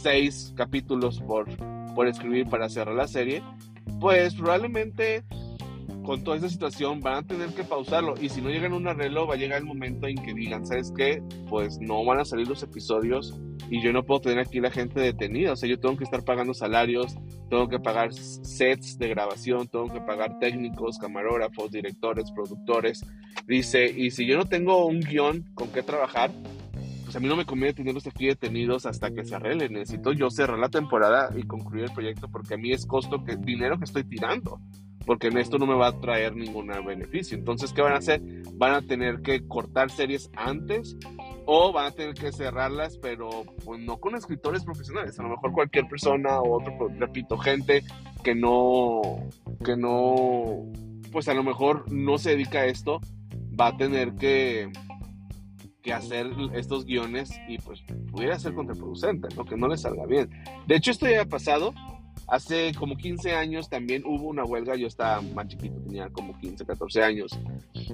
seis 0.00 0.52
capítulos 0.56 1.20
por, 1.22 1.48
por 1.96 2.06
escribir 2.06 2.48
para 2.48 2.68
cerrar 2.68 2.94
la 2.94 3.08
serie, 3.08 3.42
pues 3.98 4.36
probablemente 4.36 5.24
con 6.04 6.22
toda 6.22 6.36
esa 6.36 6.50
situación 6.50 7.00
van 7.00 7.14
a 7.14 7.26
tener 7.26 7.48
que 7.48 7.64
pausarlo 7.64 8.14
y 8.20 8.28
si 8.28 8.40
no 8.40 8.50
llegan 8.50 8.74
a 8.74 8.76
un 8.76 8.86
arreglo 8.86 9.26
va 9.26 9.34
a 9.34 9.38
llegar 9.38 9.58
el 9.58 9.64
momento 9.64 10.06
en 10.06 10.22
que 10.22 10.34
digan, 10.34 10.64
¿sabes 10.64 10.92
qué? 10.96 11.20
Pues 11.50 11.80
no 11.80 12.04
van 12.04 12.20
a 12.20 12.24
salir 12.24 12.46
los 12.46 12.62
episodios 12.62 13.34
y 13.70 13.82
yo 13.82 13.92
no 13.92 14.04
puedo 14.04 14.20
tener 14.20 14.38
aquí 14.38 14.60
la 14.60 14.70
gente 14.70 15.00
detenida, 15.00 15.52
o 15.52 15.56
sea, 15.56 15.68
yo 15.68 15.78
tengo 15.78 15.96
que 15.96 16.04
estar 16.04 16.24
pagando 16.24 16.54
salarios, 16.54 17.16
tengo 17.50 17.68
que 17.68 17.78
pagar 17.78 18.12
sets 18.12 18.98
de 18.98 19.08
grabación, 19.08 19.68
tengo 19.68 19.92
que 19.92 20.00
pagar 20.00 20.38
técnicos, 20.38 20.98
camarógrafos, 20.98 21.70
directores, 21.70 22.30
productores. 22.30 23.04
Dice, 23.46 23.86
y 23.86 24.10
si 24.10 24.26
yo 24.26 24.36
no 24.36 24.46
tengo 24.46 24.86
un 24.86 25.00
guion 25.00 25.44
con 25.54 25.68
qué 25.68 25.82
trabajar, 25.82 26.30
pues 27.04 27.14
a 27.16 27.20
mí 27.20 27.28
no 27.28 27.36
me 27.36 27.44
conviene 27.44 27.74
tenerlos 27.74 28.06
aquí 28.06 28.26
detenidos 28.26 28.86
hasta 28.86 29.12
que 29.12 29.24
se 29.24 29.34
arreglen. 29.34 29.72
Necesito 29.72 30.12
yo 30.12 30.30
cerrar 30.30 30.58
la 30.58 30.68
temporada 30.68 31.30
y 31.36 31.42
concluir 31.44 31.84
el 31.84 31.92
proyecto 31.92 32.28
porque 32.28 32.54
a 32.54 32.56
mí 32.56 32.72
es 32.72 32.86
costo 32.86 33.24
que 33.24 33.36
dinero 33.36 33.78
que 33.78 33.84
estoy 33.84 34.04
tirando 34.04 34.60
porque 35.06 35.28
en 35.28 35.38
esto 35.38 35.56
no 35.58 35.66
me 35.66 35.74
va 35.74 35.86
a 35.86 36.00
traer 36.00 36.34
ningún 36.34 36.66
beneficio. 36.84 37.38
Entonces, 37.38 37.72
¿qué 37.72 37.80
van 37.80 37.92
a 37.92 37.98
hacer? 37.98 38.20
Van 38.54 38.74
a 38.74 38.82
tener 38.82 39.22
que 39.22 39.46
cortar 39.46 39.90
series 39.90 40.30
antes 40.34 40.96
o 41.46 41.72
van 41.72 41.86
a 41.86 41.90
tener 41.92 42.14
que 42.14 42.32
cerrarlas, 42.32 42.98
pero 42.98 43.30
pues, 43.64 43.80
no 43.80 43.98
con 43.98 44.16
escritores 44.16 44.64
profesionales. 44.64 45.18
A 45.18 45.22
lo 45.22 45.30
mejor 45.30 45.52
cualquier 45.52 45.86
persona 45.86 46.40
o 46.40 46.60
otro, 46.60 46.76
pues, 46.76 46.98
repito, 46.98 47.38
gente 47.38 47.82
que 48.22 48.34
no, 48.34 49.00
que 49.64 49.76
no, 49.76 50.70
pues 51.12 51.28
a 51.28 51.34
lo 51.34 51.44
mejor 51.44 51.90
no 51.90 52.18
se 52.18 52.30
dedica 52.30 52.60
a 52.60 52.66
esto, 52.66 53.00
va 53.58 53.68
a 53.68 53.76
tener 53.76 54.14
que, 54.14 54.70
que 55.82 55.92
hacer 55.92 56.26
estos 56.54 56.84
guiones 56.84 57.30
y 57.48 57.58
pues 57.58 57.80
pudiera 58.10 58.38
ser 58.38 58.52
contraproducente, 58.54 59.28
¿no? 59.36 59.44
que 59.44 59.56
no 59.56 59.68
le 59.68 59.76
salga 59.76 60.04
bien. 60.04 60.28
De 60.66 60.76
hecho, 60.76 60.90
esto 60.90 61.08
ya 61.08 61.22
ha 61.22 61.26
pasado 61.26 61.72
Hace 62.28 62.72
como 62.74 62.96
15 62.96 63.32
años 63.34 63.68
también 63.68 64.02
hubo 64.04 64.28
una 64.28 64.44
huelga, 64.44 64.74
yo 64.74 64.88
estaba 64.88 65.20
más 65.20 65.46
chiquito, 65.46 65.80
tenía 65.82 66.08
como 66.08 66.36
15, 66.38 66.66
14 66.66 67.02
años, 67.02 67.38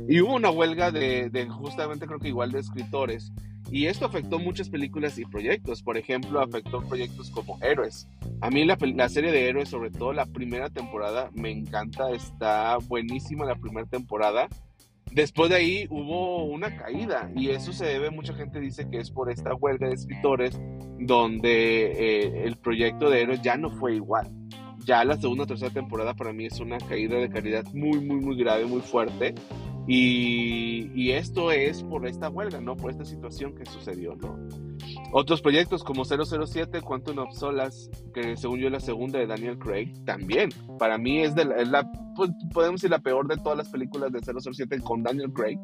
y 0.09 0.21
hubo 0.21 0.35
una 0.35 0.51
huelga 0.51 0.91
de, 0.91 1.47
justamente 1.51 2.07
creo 2.07 2.19
que 2.19 2.29
igual 2.29 2.51
de 2.51 2.61
escritores, 2.61 3.31
y 3.71 3.87
esto 3.87 4.07
afectó 4.07 4.39
muchas 4.39 4.71
películas 4.71 5.19
y 5.19 5.25
proyectos, 5.25 5.83
por 5.83 5.97
ejemplo, 5.97 6.41
afectó 6.41 6.83
proyectos 6.83 7.31
como 7.31 7.59
Héroes. 7.63 8.09
A 8.41 8.51
mí 8.51 8.65
la, 8.65 8.77
la 8.81 9.09
serie 9.09 9.33
de 9.33 9.49
Héroes, 9.49 9.69
sobre 9.69 9.91
todo 9.91 10.13
la 10.13 10.27
primera 10.27 10.69
temporada, 10.69 11.31
me 11.33 11.51
encanta, 11.51 12.11
está 12.11 12.77
buenísima 12.79 13.47
la 13.47 13.57
primera 13.57 13.87
temporada. 13.87 14.49
Después 15.15 15.51
de 15.51 15.57
ahí 15.57 15.87
hubo 15.91 16.45
una 16.45 16.75
caída 16.75 17.31
y 17.37 17.51
eso 17.51 17.73
se 17.73 17.85
debe, 17.85 18.11
mucha 18.11 18.33
gente 18.33 18.61
dice 18.61 18.89
que 18.89 18.99
es 18.99 19.11
por 19.11 19.31
esta 19.31 19.55
huelga 19.55 19.89
de 19.89 19.95
escritores 19.95 20.59
donde 20.99 21.93
eh, 21.93 22.45
el 22.47 22.57
proyecto 22.57 23.11
de 23.11 23.21
Héroes 23.21 23.43
ya 23.43 23.59
no 23.59 23.71
fue 23.71 23.95
igual. 23.97 24.31
Ya 24.87 25.05
la 25.05 25.17
segunda 25.17 25.45
o 25.45 25.47
tercera 25.47 25.71
temporada 25.71 26.15
para 26.15 26.33
mí 26.33 26.47
es 26.47 26.59
una 26.61 26.79
caída 26.79 27.17
de 27.17 27.29
calidad 27.29 27.65
muy, 27.75 28.01
muy, 28.01 28.17
muy 28.17 28.37
grave, 28.37 28.65
muy 28.65 28.81
fuerte. 28.81 29.35
Y, 29.87 30.91
y 30.95 31.13
esto 31.13 31.51
es 31.51 31.83
por 31.83 32.07
esta 32.07 32.29
huelga, 32.29 32.61
¿no? 32.61 32.77
Por 32.77 32.91
esta 32.91 33.05
situación 33.05 33.55
que 33.55 33.67
sucedió, 33.67 34.15
¿no? 34.15 34.39
Otros 35.13 35.43
proyectos 35.43 35.83
como 35.83 36.05
007, 36.05 36.81
Quantum 36.81 37.19
of 37.19 37.35
Solace, 37.35 37.91
que 38.15 38.37
según 38.37 38.61
yo 38.61 38.67
es 38.67 38.73
la 38.73 38.81
segunda 38.81 39.19
de 39.19 39.27
Daniel 39.27 39.59
Craig, 39.59 39.93
también. 40.05 40.51
Para 40.79 40.99
mí 40.99 41.21
es, 41.21 41.35
de 41.35 41.45
la, 41.45 41.57
es 41.57 41.69
la 41.69 41.91
pues, 42.15 42.31
podemos 42.53 42.81
decir, 42.81 42.91
la 42.91 43.01
peor 43.01 43.27
de 43.29 43.37
todas 43.37 43.59
las 43.59 43.69
películas 43.69 44.13
de 44.13 44.21
007 44.21 44.81
con 44.81 45.03
Daniel 45.03 45.33
Craig. 45.33 45.59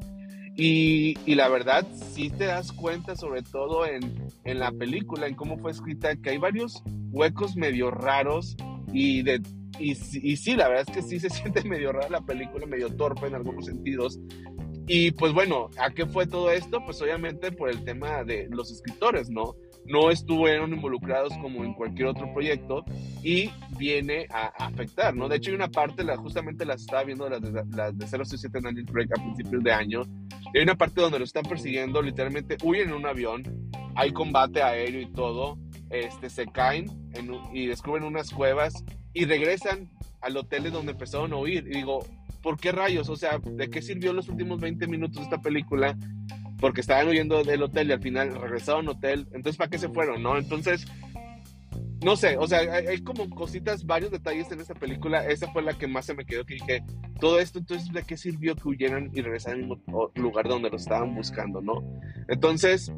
Y, 0.56 1.16
y, 1.24 1.36
la 1.36 1.48
verdad, 1.48 1.86
sí 1.92 2.30
te 2.30 2.46
das 2.46 2.72
cuenta, 2.72 3.14
sobre 3.14 3.42
todo 3.42 3.86
en, 3.86 4.26
en, 4.42 4.58
la 4.58 4.72
película, 4.72 5.28
en 5.28 5.34
cómo 5.34 5.56
fue 5.58 5.70
escrita, 5.70 6.16
que 6.16 6.30
hay 6.30 6.38
varios 6.38 6.82
huecos 7.12 7.54
medio 7.54 7.92
raros 7.92 8.56
y, 8.92 9.22
de, 9.22 9.40
y, 9.78 9.92
y 9.92 10.36
sí, 10.36 10.54
la 10.54 10.68
verdad 10.68 10.84
es 10.88 10.94
que 10.94 11.02
sí 11.02 11.20
se 11.20 11.30
siente 11.30 11.62
medio 11.62 11.92
rara 11.92 12.08
la 12.08 12.20
película, 12.20 12.66
medio 12.66 12.94
torpe 12.94 13.26
en 13.26 13.34
algunos 13.34 13.66
sentidos. 13.66 14.18
Y 14.86 15.10
pues 15.12 15.34
bueno, 15.34 15.68
¿a 15.78 15.90
qué 15.90 16.06
fue 16.06 16.26
todo 16.26 16.50
esto? 16.50 16.82
Pues 16.84 17.00
obviamente 17.02 17.52
por 17.52 17.68
el 17.68 17.84
tema 17.84 18.24
de 18.24 18.48
los 18.50 18.70
escritores, 18.70 19.28
¿no? 19.28 19.54
no 19.88 20.10
estuvieron 20.10 20.72
involucrados 20.72 21.32
como 21.38 21.64
en 21.64 21.74
cualquier 21.74 22.08
otro 22.08 22.32
proyecto 22.32 22.84
y 23.22 23.50
viene 23.78 24.26
a, 24.30 24.48
afectar, 24.66 25.14
¿no? 25.14 25.28
De 25.28 25.36
hecho, 25.36 25.50
hay 25.50 25.56
una 25.56 25.68
parte, 25.68 26.04
la, 26.04 26.16
justamente 26.16 26.64
las 26.64 26.82
estaba 26.82 27.04
viendo 27.04 27.28
las 27.28 27.40
de, 27.40 27.64
las 27.70 27.96
de 27.96 28.06
067 28.06 28.60
Break 28.90 29.10
a 29.18 29.22
principios 29.22 29.62
de 29.62 29.72
año, 29.72 30.02
y 30.52 30.58
hay 30.58 30.62
una 30.62 30.76
parte 30.76 31.00
donde 31.00 31.18
lo 31.18 31.24
están 31.24 31.44
persiguiendo, 31.44 32.02
literalmente 32.02 32.58
huyen 32.62 32.90
en 32.90 32.94
un 32.94 33.06
avión, 33.06 33.42
hay 33.94 34.12
combate 34.12 34.62
aéreo 34.62 35.00
y 35.00 35.12
todo, 35.12 35.58
este, 35.90 36.28
se 36.28 36.46
caen 36.46 36.86
y 37.52 37.66
descubren 37.66 38.04
unas 38.04 38.30
cuevas 38.30 38.84
y 39.18 39.24
regresan 39.24 39.88
al 40.20 40.36
hotel 40.36 40.70
donde 40.70 40.92
empezaron 40.92 41.32
a 41.32 41.36
huir. 41.36 41.66
Y 41.66 41.76
digo, 41.76 42.06
¿por 42.42 42.58
qué 42.58 42.72
rayos? 42.72 43.08
O 43.08 43.16
sea, 43.16 43.38
¿de 43.38 43.68
qué 43.68 43.82
sirvió 43.82 44.12
los 44.12 44.28
últimos 44.28 44.60
20 44.60 44.86
minutos 44.86 45.16
de 45.16 45.22
esta 45.24 45.40
película 45.40 45.96
porque 46.60 46.80
estaban 46.80 47.08
huyendo 47.08 47.42
del 47.44 47.62
hotel 47.62 47.88
y 47.88 47.92
al 47.92 48.02
final 48.02 48.34
regresaron 48.40 48.86
al 48.86 48.96
hotel. 48.96 49.26
Entonces, 49.32 49.56
¿para 49.56 49.70
qué 49.70 49.78
se 49.78 49.88
fueron, 49.88 50.22
no? 50.22 50.36
Entonces, 50.36 50.86
no 52.04 52.16
sé, 52.16 52.36
o 52.36 52.46
sea, 52.46 52.58
hay, 52.58 53.02
como 53.02 53.28
cositas, 53.30 53.84
varios 53.84 54.10
detalles 54.10 54.50
en 54.50 54.60
esta 54.60 54.74
película. 54.74 55.26
Esa 55.26 55.50
fue 55.52 55.62
la 55.62 55.74
que 55.74 55.86
más 55.86 56.06
se 56.06 56.14
me 56.14 56.24
quedó, 56.24 56.44
que 56.44 56.54
dije, 56.54 56.84
todo 57.20 57.38
esto, 57.38 57.58
entonces, 57.58 57.92
¿de 57.92 58.02
qué 58.02 58.16
sirvió 58.16 58.54
que 58.56 58.68
huyeran 58.68 59.10
y 59.14 59.20
regresaran 59.20 59.62
al 59.62 59.68
mismo 59.68 60.10
lugar 60.14 60.48
donde 60.48 60.70
lo 60.70 60.76
estaban 60.76 61.14
buscando, 61.14 61.60
no? 61.60 61.82
Entonces, 62.28 62.92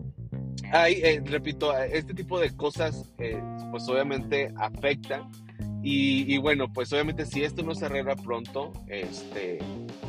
hay, 0.73 0.95
eh, 1.03 1.23
repito, 1.25 1.77
este 1.79 2.15
tipo 2.15 2.39
de 2.39 2.55
cosas, 2.57 3.13
eh, 3.19 3.41
pues 3.71 3.89
obviamente 3.89 4.53
afecta. 4.57 5.29
Y, 5.83 6.37
bueno, 6.39 6.71
pues 6.73 6.93
obviamente 6.93 7.25
si 7.25 7.43
esto 7.43 7.63
no 7.63 7.75
se 7.75 7.87
arregla 7.87 8.15
pronto, 8.15 8.73
este, 8.87 9.59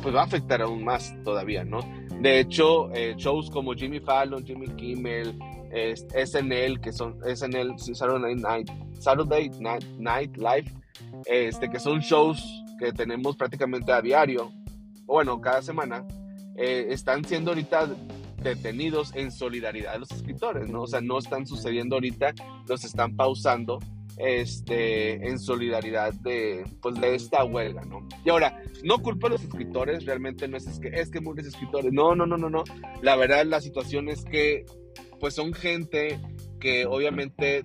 pues 0.02 0.14
va 0.14 0.20
a 0.20 0.24
afectar 0.24 0.60
aún 0.60 0.84
más 0.84 1.14
todavía, 1.24 1.64
¿no? 1.64 1.80
De 2.20 2.40
hecho, 2.40 2.92
eh, 2.94 3.14
shows 3.16 3.50
como 3.50 3.72
Jimmy 3.72 3.98
Fallon, 3.98 4.44
Jimmy 4.44 4.68
Kimmel, 4.76 5.38
SNL, 5.72 6.80
que 6.80 6.92
son 6.92 7.18
SNL, 7.24 7.78
Saturday 7.78 8.34
Night, 8.34 8.70
Saturday 8.98 9.50
Night, 9.58 9.84
Night 9.98 10.36
Live, 10.36 10.70
este, 11.26 11.70
que 11.70 11.80
son 11.80 12.00
shows 12.00 12.62
que 12.78 12.92
tenemos 12.92 13.36
prácticamente 13.36 13.92
a 13.92 14.02
diario, 14.02 14.52
bueno, 15.06 15.40
cada 15.40 15.62
semana, 15.62 16.04
eh, 16.56 16.86
están 16.90 17.24
siendo 17.24 17.52
ahorita 17.52 17.88
detenidos 18.42 19.14
en 19.14 19.30
solidaridad 19.30 19.92
de 19.94 20.00
los 20.00 20.10
escritores, 20.10 20.68
¿no? 20.68 20.82
O 20.82 20.86
sea, 20.86 21.00
no 21.00 21.18
están 21.18 21.46
sucediendo 21.46 21.96
ahorita, 21.96 22.34
los 22.68 22.84
están 22.84 23.16
pausando 23.16 23.78
este, 24.18 25.26
en 25.26 25.38
solidaridad 25.38 26.12
de, 26.14 26.64
pues, 26.80 27.00
de 27.00 27.14
esta 27.14 27.44
huelga, 27.44 27.84
¿no? 27.84 28.06
Y 28.24 28.30
ahora, 28.30 28.62
no 28.82 28.98
culpo 28.98 29.26
a 29.26 29.30
los 29.30 29.42
escritores, 29.42 30.04
realmente 30.04 30.48
no 30.48 30.56
es, 30.56 30.78
que, 30.80 30.88
es 30.88 31.10
que 31.10 31.20
muchos 31.20 31.46
escritores, 31.46 31.92
no, 31.92 32.14
no, 32.14 32.26
no, 32.26 32.36
no, 32.36 32.50
no. 32.50 32.64
La 33.02 33.16
verdad, 33.16 33.44
la 33.46 33.60
situación 33.60 34.08
es 34.08 34.24
que, 34.24 34.64
pues, 35.20 35.34
son 35.34 35.52
gente 35.52 36.20
que 36.60 36.86
obviamente, 36.86 37.64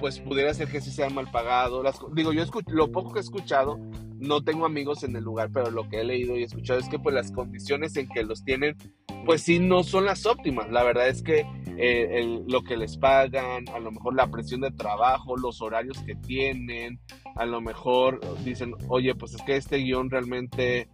pues, 0.00 0.20
pudiera 0.20 0.52
ser 0.54 0.68
que 0.68 0.80
sí 0.80 0.90
sean 0.90 1.14
mal 1.14 1.30
pagados. 1.30 1.84
Digo, 2.14 2.32
yo 2.32 2.44
lo 2.68 2.90
poco 2.90 3.12
que 3.12 3.20
he 3.20 3.22
escuchado, 3.22 3.78
no 4.18 4.42
tengo 4.42 4.66
amigos 4.66 5.04
en 5.04 5.14
el 5.14 5.24
lugar, 5.24 5.50
pero 5.52 5.70
lo 5.70 5.88
que 5.88 6.00
he 6.00 6.04
leído 6.04 6.36
y 6.36 6.42
escuchado 6.42 6.80
es 6.80 6.88
que, 6.88 6.98
pues, 6.98 7.14
las 7.14 7.30
condiciones 7.30 7.96
en 7.96 8.08
que 8.08 8.24
los 8.24 8.44
tienen, 8.44 8.76
pues, 9.24 9.42
sí, 9.42 9.58
no 9.58 9.84
son 9.84 10.06
las 10.06 10.26
óptimas. 10.26 10.70
La 10.70 10.82
verdad 10.82 11.08
es 11.08 11.22
que 11.22 11.46
eh, 11.80 12.42
lo 12.48 12.62
que 12.62 12.76
les 12.76 12.96
pagan, 12.96 13.68
a 13.68 13.78
lo 13.78 13.92
mejor 13.92 14.14
la 14.14 14.26
presión 14.26 14.62
de 14.62 14.72
trabajo, 14.72 15.36
los 15.36 15.62
horarios 15.62 16.02
que 16.02 16.16
tienen, 16.16 16.98
a 17.36 17.46
lo 17.46 17.60
mejor 17.60 18.20
dicen, 18.44 18.74
oye, 18.88 19.14
pues 19.14 19.34
es 19.34 19.42
que 19.42 19.56
este 19.56 19.78
guion 19.78 20.10
realmente 20.10 20.88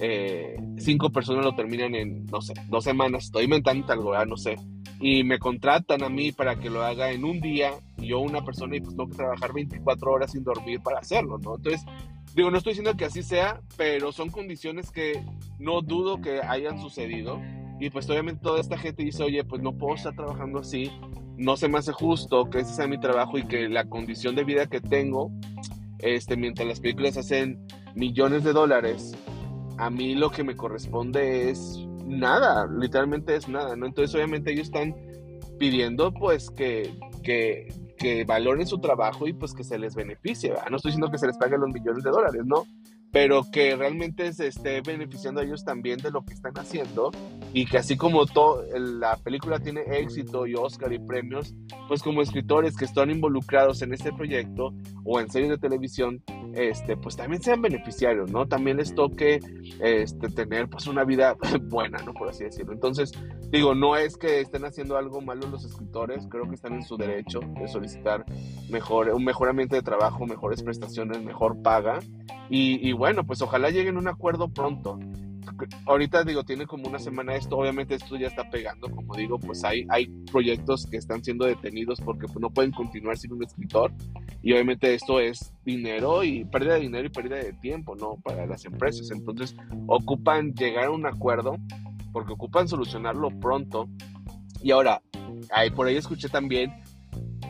eh, 0.00 0.56
cinco 0.78 1.10
personas 1.10 1.44
lo 1.44 1.54
terminan 1.54 1.94
en, 1.94 2.24
no 2.24 2.40
sé, 2.40 2.54
dos 2.68 2.84
semanas, 2.84 3.24
estoy 3.24 3.44
inventando 3.44 3.92
algo, 3.92 4.24
no 4.24 4.36
sé, 4.38 4.56
y 4.98 5.24
me 5.24 5.38
contratan 5.38 6.02
a 6.02 6.08
mí 6.08 6.32
para 6.32 6.56
que 6.56 6.70
lo 6.70 6.82
haga 6.82 7.10
en 7.10 7.24
un 7.24 7.40
día, 7.40 7.72
y 7.98 8.08
yo 8.08 8.20
una 8.20 8.42
persona 8.42 8.76
y 8.76 8.80
pues 8.80 8.96
tengo 8.96 9.10
que 9.10 9.16
trabajar 9.16 9.52
24 9.52 10.10
horas 10.10 10.32
sin 10.32 10.42
dormir 10.42 10.80
para 10.80 11.00
hacerlo, 11.00 11.36
¿no? 11.36 11.56
Entonces, 11.56 11.84
digo, 12.34 12.50
no 12.50 12.56
estoy 12.56 12.72
diciendo 12.72 12.96
que 12.96 13.04
así 13.04 13.22
sea, 13.22 13.60
pero 13.76 14.10
son 14.10 14.30
condiciones 14.30 14.90
que 14.90 15.22
no 15.58 15.82
dudo 15.82 16.22
que 16.22 16.40
hayan 16.40 16.80
sucedido 16.80 17.40
y 17.80 17.88
pues 17.88 18.08
obviamente 18.10 18.42
toda 18.42 18.60
esta 18.60 18.76
gente 18.76 19.02
dice, 19.02 19.24
oye, 19.24 19.42
pues 19.42 19.62
no 19.62 19.72
puedo 19.72 19.94
estar 19.94 20.14
trabajando 20.14 20.60
así, 20.60 20.92
no 21.38 21.56
se 21.56 21.66
me 21.66 21.78
hace 21.78 21.92
justo 21.92 22.50
que 22.50 22.60
ese 22.60 22.74
sea 22.74 22.86
mi 22.86 23.00
trabajo 23.00 23.38
y 23.38 23.46
que 23.46 23.70
la 23.70 23.86
condición 23.86 24.36
de 24.36 24.44
vida 24.44 24.66
que 24.66 24.82
tengo, 24.82 25.32
este, 25.98 26.36
mientras 26.36 26.68
las 26.68 26.80
películas 26.80 27.16
hacen 27.16 27.66
millones 27.94 28.44
de 28.44 28.52
dólares, 28.52 29.16
a 29.78 29.88
mí 29.88 30.14
lo 30.14 30.30
que 30.30 30.44
me 30.44 30.54
corresponde 30.54 31.48
es 31.48 31.78
nada, 32.04 32.68
literalmente 32.70 33.34
es 33.34 33.48
nada, 33.48 33.74
¿no? 33.76 33.86
Entonces 33.86 34.14
obviamente 34.14 34.52
ellos 34.52 34.66
están 34.66 34.94
pidiendo 35.58 36.12
pues 36.12 36.50
que, 36.50 36.94
que, 37.22 37.72
que 37.96 38.24
valoren 38.24 38.66
su 38.66 38.78
trabajo 38.78 39.26
y 39.26 39.32
pues 39.32 39.54
que 39.54 39.64
se 39.64 39.78
les 39.78 39.94
beneficie, 39.94 40.50
¿verdad? 40.50 40.66
No 40.70 40.76
estoy 40.76 40.90
diciendo 40.90 41.10
que 41.10 41.16
se 41.16 41.28
les 41.28 41.38
paguen 41.38 41.62
los 41.62 41.70
millones 41.70 42.04
de 42.04 42.10
dólares, 42.10 42.42
¿no? 42.44 42.66
Pero 43.12 43.42
que 43.50 43.74
realmente 43.76 44.32
se 44.32 44.46
esté 44.46 44.80
beneficiando 44.82 45.40
a 45.40 45.44
ellos 45.44 45.64
también 45.64 45.98
de 45.98 46.10
lo 46.10 46.24
que 46.24 46.34
están 46.34 46.56
haciendo 46.56 47.10
y 47.52 47.66
que 47.66 47.78
así 47.78 47.96
como 47.96 48.26
todo 48.26 48.64
la 48.78 49.16
película 49.16 49.58
tiene 49.58 49.82
éxito 49.86 50.46
y 50.46 50.54
Oscar 50.54 50.92
y 50.92 50.98
premios, 50.98 51.54
pues 51.88 52.02
como 52.02 52.22
escritores 52.22 52.76
que 52.76 52.84
están 52.84 53.10
involucrados 53.10 53.82
en 53.82 53.92
este 53.92 54.12
proyecto 54.12 54.72
o 55.04 55.18
en 55.18 55.28
series 55.28 55.50
de 55.50 55.58
televisión, 55.58 56.22
este, 56.54 56.96
pues 56.96 57.16
también 57.16 57.42
sean 57.42 57.62
beneficiarios, 57.62 58.30
¿no? 58.30 58.46
También 58.46 58.76
les 58.76 58.94
toque 58.94 59.40
este, 59.80 60.28
tener 60.28 60.68
pues 60.68 60.86
una 60.86 61.04
vida 61.04 61.36
buena, 61.62 61.98
¿no? 62.02 62.12
Por 62.14 62.28
así 62.28 62.44
decirlo. 62.44 62.72
Entonces, 62.72 63.12
digo, 63.50 63.74
no 63.74 63.96
es 63.96 64.16
que 64.16 64.40
estén 64.40 64.64
haciendo 64.64 64.96
algo 64.96 65.20
malo 65.20 65.48
los 65.48 65.64
escritores, 65.64 66.26
creo 66.28 66.48
que 66.48 66.54
están 66.54 66.74
en 66.74 66.82
su 66.84 66.96
derecho 66.96 67.40
de 67.58 67.66
solicitar 67.66 68.24
mejor, 68.68 69.10
un 69.10 69.24
mejor 69.24 69.48
ambiente 69.48 69.76
de 69.76 69.82
trabajo, 69.82 70.26
mejores 70.26 70.62
prestaciones, 70.62 71.22
mejor 71.22 71.60
paga 71.62 72.00
y, 72.52 72.92
bueno, 73.00 73.24
pues 73.24 73.40
ojalá 73.40 73.70
lleguen 73.70 73.96
a 73.96 73.98
un 73.98 74.08
acuerdo 74.08 74.48
pronto. 74.48 74.98
Ahorita 75.86 76.22
digo, 76.22 76.44
tiene 76.44 76.66
como 76.66 76.86
una 76.86 76.98
semana 76.98 77.34
esto, 77.34 77.56
obviamente 77.56 77.94
esto 77.94 78.14
ya 78.16 78.26
está 78.26 78.50
pegando, 78.50 78.90
como 78.90 79.16
digo, 79.16 79.38
pues 79.40 79.64
hay, 79.64 79.86
hay 79.88 80.06
proyectos 80.30 80.84
que 80.84 80.98
están 80.98 81.24
siendo 81.24 81.46
detenidos 81.46 81.98
porque 82.02 82.26
pues, 82.26 82.38
no 82.40 82.50
pueden 82.50 82.72
continuar 82.72 83.16
sin 83.16 83.32
un 83.32 83.42
escritor 83.42 83.90
y 84.42 84.52
obviamente 84.52 84.92
esto 84.92 85.18
es 85.18 85.54
dinero 85.64 86.24
y 86.24 86.44
pérdida 86.44 86.74
de 86.74 86.80
dinero 86.80 87.06
y 87.06 87.08
pérdida 87.08 87.36
de 87.36 87.54
tiempo, 87.54 87.96
¿no? 87.96 88.16
Para 88.22 88.44
las 88.44 88.66
empresas. 88.66 89.10
Entonces 89.10 89.56
ocupan 89.86 90.52
llegar 90.52 90.84
a 90.84 90.90
un 90.90 91.06
acuerdo 91.06 91.56
porque 92.12 92.34
ocupan 92.34 92.68
solucionarlo 92.68 93.30
pronto. 93.40 93.88
Y 94.62 94.72
ahora, 94.72 95.00
ahí 95.54 95.70
por 95.70 95.86
ahí 95.86 95.96
escuché 95.96 96.28
también 96.28 96.70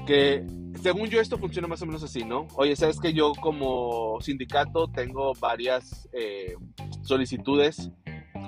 que 0.06 0.46
según 0.82 1.08
yo 1.08 1.20
esto 1.20 1.38
funciona 1.38 1.68
más 1.68 1.82
o 1.82 1.86
menos 1.86 2.02
así, 2.02 2.24
¿no? 2.24 2.48
Oye, 2.54 2.76
sabes 2.76 2.98
que 3.00 3.12
yo 3.12 3.32
como 3.40 4.20
sindicato 4.20 4.88
tengo 4.88 5.32
varias 5.34 6.08
eh, 6.12 6.54
solicitudes 7.02 7.90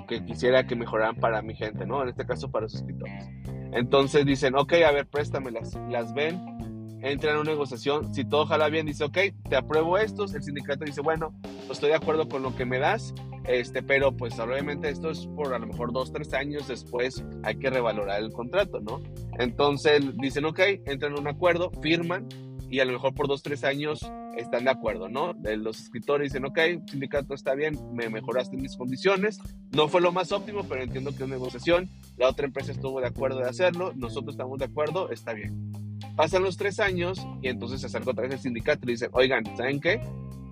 que 0.07 0.25
quisiera 0.25 0.65
que 0.65 0.75
mejoraran 0.75 1.15
para 1.15 1.41
mi 1.41 1.55
gente, 1.55 1.85
¿no? 1.85 2.01
En 2.01 2.09
este 2.09 2.25
caso 2.25 2.51
para 2.51 2.63
los 2.63 2.75
escritores. 2.75 3.29
Entonces 3.71 4.25
dicen, 4.25 4.55
ok, 4.55 4.73
a 4.85 4.91
ver, 4.91 5.07
préstamelas. 5.07 5.77
Las 5.89 6.13
ven, 6.13 6.99
entran 7.01 7.37
a 7.37 7.41
una 7.41 7.51
negociación. 7.51 8.13
Si 8.13 8.23
todo 8.23 8.45
jala 8.45 8.69
bien, 8.69 8.85
dice, 8.85 9.03
ok, 9.03 9.17
te 9.49 9.55
apruebo 9.55 9.97
estos. 9.97 10.33
El 10.33 10.43
sindicato 10.43 10.85
dice, 10.85 11.01
bueno, 11.01 11.33
estoy 11.69 11.89
de 11.89 11.95
acuerdo 11.95 12.27
con 12.27 12.43
lo 12.43 12.55
que 12.55 12.65
me 12.65 12.79
das, 12.79 13.13
este, 13.45 13.83
pero 13.83 14.15
pues 14.15 14.39
obviamente 14.39 14.89
esto 14.89 15.09
es 15.09 15.27
por 15.27 15.53
a 15.53 15.59
lo 15.59 15.67
mejor 15.67 15.91
dos, 15.91 16.13
tres 16.13 16.33
años 16.33 16.67
después 16.67 17.23
hay 17.43 17.55
que 17.55 17.69
revalorar 17.69 18.21
el 18.21 18.31
contrato, 18.31 18.79
¿no? 18.79 19.01
Entonces 19.39 20.01
dicen, 20.17 20.45
ok, 20.45 20.59
entran 20.85 21.13
a 21.13 21.19
un 21.19 21.27
acuerdo, 21.27 21.71
firman 21.81 22.27
y 22.69 22.79
a 22.79 22.85
lo 22.85 22.93
mejor 22.93 23.13
por 23.13 23.27
dos, 23.27 23.43
tres 23.43 23.63
años 23.63 24.01
están 24.35 24.63
de 24.63 24.71
acuerdo, 24.71 25.07
¿no? 25.07 25.33
Los 25.43 25.79
escritores 25.79 26.33
dicen, 26.33 26.45
ok, 26.45 26.59
sindicato 26.89 27.35
está 27.35 27.53
bien, 27.53 27.77
me 27.93 28.09
mejoraste 28.09 28.57
mis 28.57 28.75
condiciones, 28.75 29.39
no 29.71 29.87
fue 29.87 30.01
lo 30.01 30.11
más 30.11 30.31
óptimo, 30.31 30.63
pero 30.67 30.81
entiendo 30.81 31.15
que 31.15 31.23
es 31.23 31.29
negociación, 31.29 31.89
la 32.17 32.29
otra 32.29 32.47
empresa 32.47 32.71
estuvo 32.71 32.99
de 32.99 33.07
acuerdo 33.07 33.39
de 33.39 33.49
hacerlo, 33.49 33.93
nosotros 33.95 34.33
estamos 34.33 34.57
de 34.57 34.65
acuerdo, 34.65 35.11
está 35.11 35.33
bien. 35.33 35.71
Pasan 36.15 36.43
los 36.43 36.57
tres 36.57 36.79
años 36.79 37.25
y 37.41 37.47
entonces 37.47 37.81
se 37.81 37.87
acerca 37.87 38.11
otra 38.11 38.23
vez 38.23 38.33
el 38.33 38.39
sindicato 38.39 38.81
y 38.87 38.93
dice, 38.93 39.09
oigan, 39.13 39.43
¿saben 39.55 39.79
qué? 39.79 40.01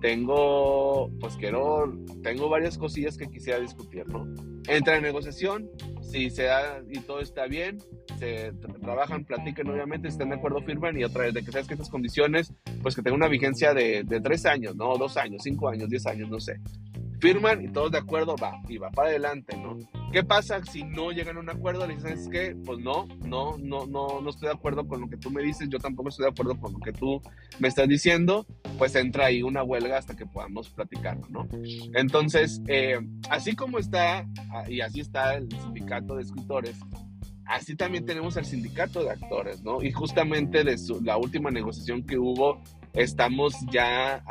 Tengo, 0.02 1.10
pues 1.20 1.36
quiero, 1.36 1.96
tengo 2.22 2.48
varias 2.48 2.76
cosillas 2.76 3.16
que 3.16 3.28
quisiera 3.28 3.60
discutir, 3.60 4.06
¿no? 4.08 4.26
Entra 4.68 4.96
en 4.96 5.02
negociación, 5.02 5.70
si 6.02 6.28
se 6.28 6.44
da 6.44 6.82
y 6.90 6.98
todo 7.00 7.20
está 7.20 7.46
bien, 7.46 7.78
se 8.18 8.52
trabajan, 8.80 9.24
platican 9.24 9.68
obviamente, 9.70 10.08
están 10.08 10.30
de 10.30 10.36
acuerdo, 10.36 10.60
firman 10.62 10.98
y 10.98 11.04
otra 11.04 11.22
vez 11.22 11.34
de 11.34 11.44
que 11.44 11.52
sabes 11.52 11.68
que 11.68 11.74
estas 11.74 11.88
condiciones, 11.88 12.52
pues 12.82 12.94
que 12.94 13.02
tenga 13.02 13.16
una 13.16 13.28
vigencia 13.28 13.72
de, 13.72 14.02
de 14.04 14.20
tres 14.20 14.44
años, 14.44 14.76
¿no? 14.76 14.98
Dos 14.98 15.16
años, 15.16 15.42
cinco 15.44 15.68
años, 15.68 15.88
diez 15.88 16.04
años, 16.06 16.28
no 16.28 16.40
sé 16.40 16.60
firman 17.22 17.62
y 17.62 17.68
todos 17.68 17.92
de 17.92 17.98
acuerdo, 17.98 18.34
va, 18.36 18.60
y 18.68 18.78
va 18.78 18.90
para 18.90 19.10
adelante, 19.10 19.56
¿no? 19.56 19.78
¿Qué 20.10 20.24
pasa 20.24 20.60
si 20.64 20.82
no 20.82 21.12
llegan 21.12 21.36
a 21.36 21.40
un 21.40 21.48
acuerdo? 21.48 21.86
Le 21.86 21.94
dicen, 21.94 22.14
es 22.14 22.28
que, 22.28 22.56
pues 22.66 22.80
no, 22.80 23.06
no, 23.24 23.56
no, 23.58 23.86
no, 23.86 24.20
no 24.20 24.30
estoy 24.30 24.48
de 24.48 24.54
acuerdo 24.54 24.88
con 24.88 25.02
lo 25.02 25.08
que 25.08 25.16
tú 25.16 25.30
me 25.30 25.40
dices, 25.40 25.68
yo 25.68 25.78
tampoco 25.78 26.08
estoy 26.08 26.24
de 26.24 26.32
acuerdo 26.32 26.58
con 26.58 26.72
lo 26.72 26.80
que 26.80 26.92
tú 26.92 27.22
me 27.60 27.68
estás 27.68 27.86
diciendo, 27.86 28.44
pues 28.78 28.94
entra 28.94 29.26
ahí 29.26 29.42
una 29.42 29.62
huelga 29.62 29.98
hasta 29.98 30.16
que 30.16 30.26
podamos 30.26 30.70
platicarlo, 30.70 31.26
¿no? 31.28 31.48
Entonces, 31.94 32.60
eh, 32.68 32.98
así 33.30 33.54
como 33.54 33.78
está, 33.78 34.26
ah, 34.50 34.64
y 34.68 34.80
así 34.80 35.00
está 35.00 35.34
el 35.34 35.48
sindicato 35.50 36.16
de 36.16 36.22
escritores, 36.22 36.76
así 37.46 37.76
también 37.76 38.04
tenemos 38.06 38.36
el 38.36 38.44
sindicato 38.44 39.04
de 39.04 39.10
actores, 39.10 39.62
¿no? 39.62 39.82
Y 39.82 39.92
justamente 39.92 40.64
de 40.64 40.76
la 41.02 41.16
última 41.16 41.50
negociación 41.50 42.04
que 42.04 42.18
hubo, 42.18 42.62
estamos 42.94 43.54
ya, 43.70 44.22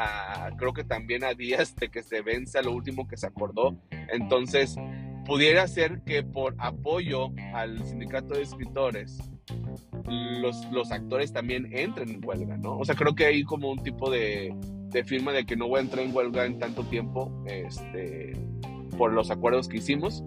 creo 0.57 0.73
que 0.73 0.83
también 0.83 1.23
a 1.23 1.33
días 1.33 1.75
de 1.75 1.89
que 1.89 2.03
se 2.03 2.21
venza 2.21 2.61
lo 2.61 2.71
último 2.71 3.07
que 3.07 3.17
se 3.17 3.27
acordó. 3.27 3.77
Entonces, 4.13 4.75
pudiera 5.25 5.67
ser 5.67 6.01
que 6.03 6.23
por 6.23 6.55
apoyo 6.57 7.29
al 7.53 7.83
sindicato 7.85 8.35
de 8.35 8.43
escritores, 8.43 9.19
los, 10.07 10.65
los 10.71 10.91
actores 10.91 11.33
también 11.33 11.69
entren 11.71 12.09
en 12.09 12.25
huelga, 12.25 12.57
¿no? 12.57 12.77
O 12.77 12.85
sea, 12.85 12.95
creo 12.95 13.15
que 13.15 13.25
hay 13.25 13.43
como 13.43 13.71
un 13.71 13.83
tipo 13.83 14.09
de, 14.09 14.53
de 14.89 15.03
firma 15.03 15.31
de 15.31 15.45
que 15.45 15.55
no 15.55 15.67
voy 15.67 15.79
a 15.79 15.81
entrar 15.81 16.05
en 16.05 16.15
huelga 16.15 16.45
en 16.45 16.59
tanto 16.59 16.83
tiempo, 16.83 17.31
este, 17.45 18.33
por 18.97 19.13
los 19.13 19.31
acuerdos 19.31 19.67
que 19.67 19.77
hicimos, 19.77 20.23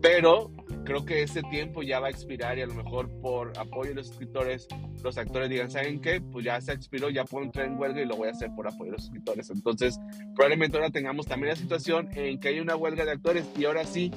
pero 0.00 0.50
creo 0.84 1.04
que 1.04 1.22
ese 1.22 1.42
tiempo 1.44 1.82
ya 1.82 2.00
va 2.00 2.08
a 2.08 2.10
expirar 2.10 2.58
y 2.58 2.62
a 2.62 2.66
lo 2.66 2.74
mejor 2.74 3.08
por 3.20 3.52
apoyo 3.58 3.90
de 3.90 3.94
los 3.96 4.10
escritores, 4.10 4.66
los 5.02 5.16
actores 5.16 5.48
digan, 5.48 5.70
¿saben 5.70 6.00
qué? 6.00 6.20
Pues 6.20 6.44
ya 6.44 6.60
se 6.60 6.72
expiró, 6.72 7.08
ya 7.08 7.24
puedo 7.24 7.44
entrar 7.44 7.66
en 7.66 7.78
huelga 7.78 8.02
y 8.02 8.06
lo 8.06 8.16
voy 8.16 8.28
a 8.28 8.32
hacer 8.32 8.50
por 8.54 8.66
apoyo 8.66 8.90
de 8.90 8.96
los 8.96 9.04
escritores. 9.04 9.50
Entonces, 9.50 9.98
probablemente 10.34 10.76
ahora 10.76 10.90
tengamos 10.90 11.26
también 11.26 11.50
la 11.50 11.56
situación 11.56 12.08
en 12.14 12.38
que 12.40 12.48
hay 12.48 12.60
una 12.60 12.76
huelga 12.76 13.04
de 13.04 13.12
actores 13.12 13.48
y 13.56 13.64
ahora 13.64 13.84
sí, 13.84 14.10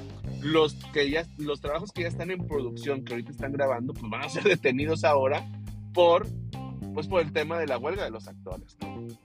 los, 0.46 0.76
que 0.94 1.10
ya, 1.10 1.26
los 1.38 1.60
trabajos 1.60 1.92
que 1.92 2.04
ya 2.04 2.08
están 2.08 2.30
en 2.30 2.48
producción, 2.48 3.04
que 3.04 3.14
ahorita 3.14 3.32
están 3.32 3.52
grabando, 3.52 3.94
pues 3.94 4.10
van 4.10 4.24
a 4.24 4.30
ser 4.30 4.44
detenidos 4.44 5.04
ahora 5.04 5.46
por, 5.94 6.28
pues 6.94 7.08
por 7.08 7.22
el 7.22 7.34
tema 7.34 7.58
de 7.58 7.68
la 7.68 7.78
huelga 7.78 8.04
de 8.04 8.12
los 8.12 8.28
actores. 8.28 8.78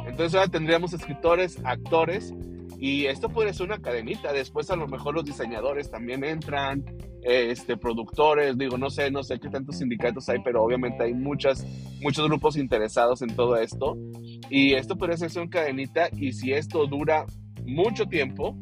Entonces 0.07 0.35
ahora 0.35 0.50
tendríamos 0.50 0.93
escritores, 0.95 1.59
actores, 1.65 2.33
y 2.79 3.05
esto 3.05 3.29
puede 3.29 3.53
ser 3.53 3.67
una 3.67 3.83
cadenita. 3.83 4.33
Después 4.33 4.71
a 4.71 4.77
lo 4.77 4.89
mejor 4.89 5.15
los 5.15 5.25
diseñadores 5.27 5.91
también 5.91 6.25
entran, 6.25 6.83
este, 7.23 7.77
productores, 7.77 8.57
digo, 8.57 8.79
no 8.79 8.89
sé, 8.89 9.11
no 9.11 9.23
sé 9.23 9.39
qué 9.39 9.50
tantos 9.50 9.77
sindicatos 9.77 10.27
hay, 10.31 10.39
pero 10.43 10.62
obviamente 10.62 11.05
hay 11.05 11.12
muchas, 11.12 11.67
muchos 12.00 12.27
grupos 12.27 12.57
interesados 12.57 13.21
en 13.21 13.37
todo 13.37 13.57
esto. 13.57 13.99
Y 14.49 14.73
esto 14.73 14.97
puede 14.97 15.19
ser 15.19 15.31
una 15.43 15.50
cadenita 15.50 16.09
y 16.17 16.33
si 16.33 16.55
esto 16.55 16.87
dura 16.87 17.27
mucho 17.67 18.07
tiempo, 18.07 18.57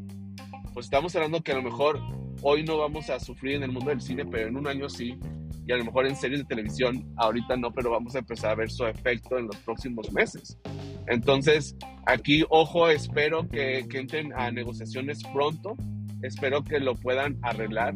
pues 0.74 0.86
estamos 0.86 1.14
hablando 1.14 1.40
que 1.40 1.52
a 1.52 1.56
lo 1.56 1.62
mejor 1.62 2.00
hoy 2.42 2.64
no 2.64 2.78
vamos 2.78 3.10
a 3.10 3.20
sufrir 3.20 3.56
en 3.56 3.64
el 3.64 3.72
mundo 3.72 3.90
del 3.90 4.00
cine, 4.00 4.24
pero 4.24 4.48
en 4.48 4.56
un 4.56 4.66
año 4.66 4.88
sí. 4.88 5.18
Y 5.66 5.72
a 5.72 5.76
lo 5.76 5.84
mejor 5.84 6.06
en 6.06 6.16
series 6.16 6.40
de 6.40 6.46
televisión, 6.46 7.12
ahorita 7.16 7.56
no, 7.56 7.72
pero 7.72 7.90
vamos 7.90 8.14
a 8.14 8.20
empezar 8.20 8.52
a 8.52 8.54
ver 8.54 8.70
su 8.70 8.86
efecto 8.86 9.38
en 9.38 9.46
los 9.46 9.56
próximos 9.56 10.10
meses. 10.12 10.58
Entonces, 11.06 11.76
aquí, 12.06 12.44
ojo, 12.48 12.88
espero 12.88 13.46
que, 13.48 13.86
que 13.88 13.98
entren 13.98 14.32
a 14.34 14.50
negociaciones 14.50 15.22
pronto, 15.24 15.76
espero 16.22 16.64
que 16.64 16.80
lo 16.80 16.94
puedan 16.94 17.38
arreglar, 17.42 17.94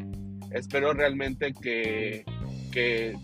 espero 0.50 0.92
realmente 0.92 1.52
que, 1.52 2.24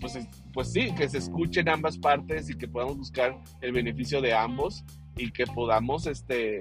pues, 0.01 0.19
pues 0.53 0.73
sí, 0.73 0.93
que 0.95 1.09
se 1.09 1.19
escuchen 1.19 1.69
ambas 1.69 1.99
partes 1.99 2.51
y 2.51 2.55
que 2.55 2.69
podamos 2.69 2.99
buscar 2.99 3.39
el 3.61 3.73
beneficio 3.73 4.21
de 4.21 4.35
ambos 4.35 4.85
y 5.17 5.31
que 5.31 5.47
podamos, 5.47 6.07
este, 6.07 6.59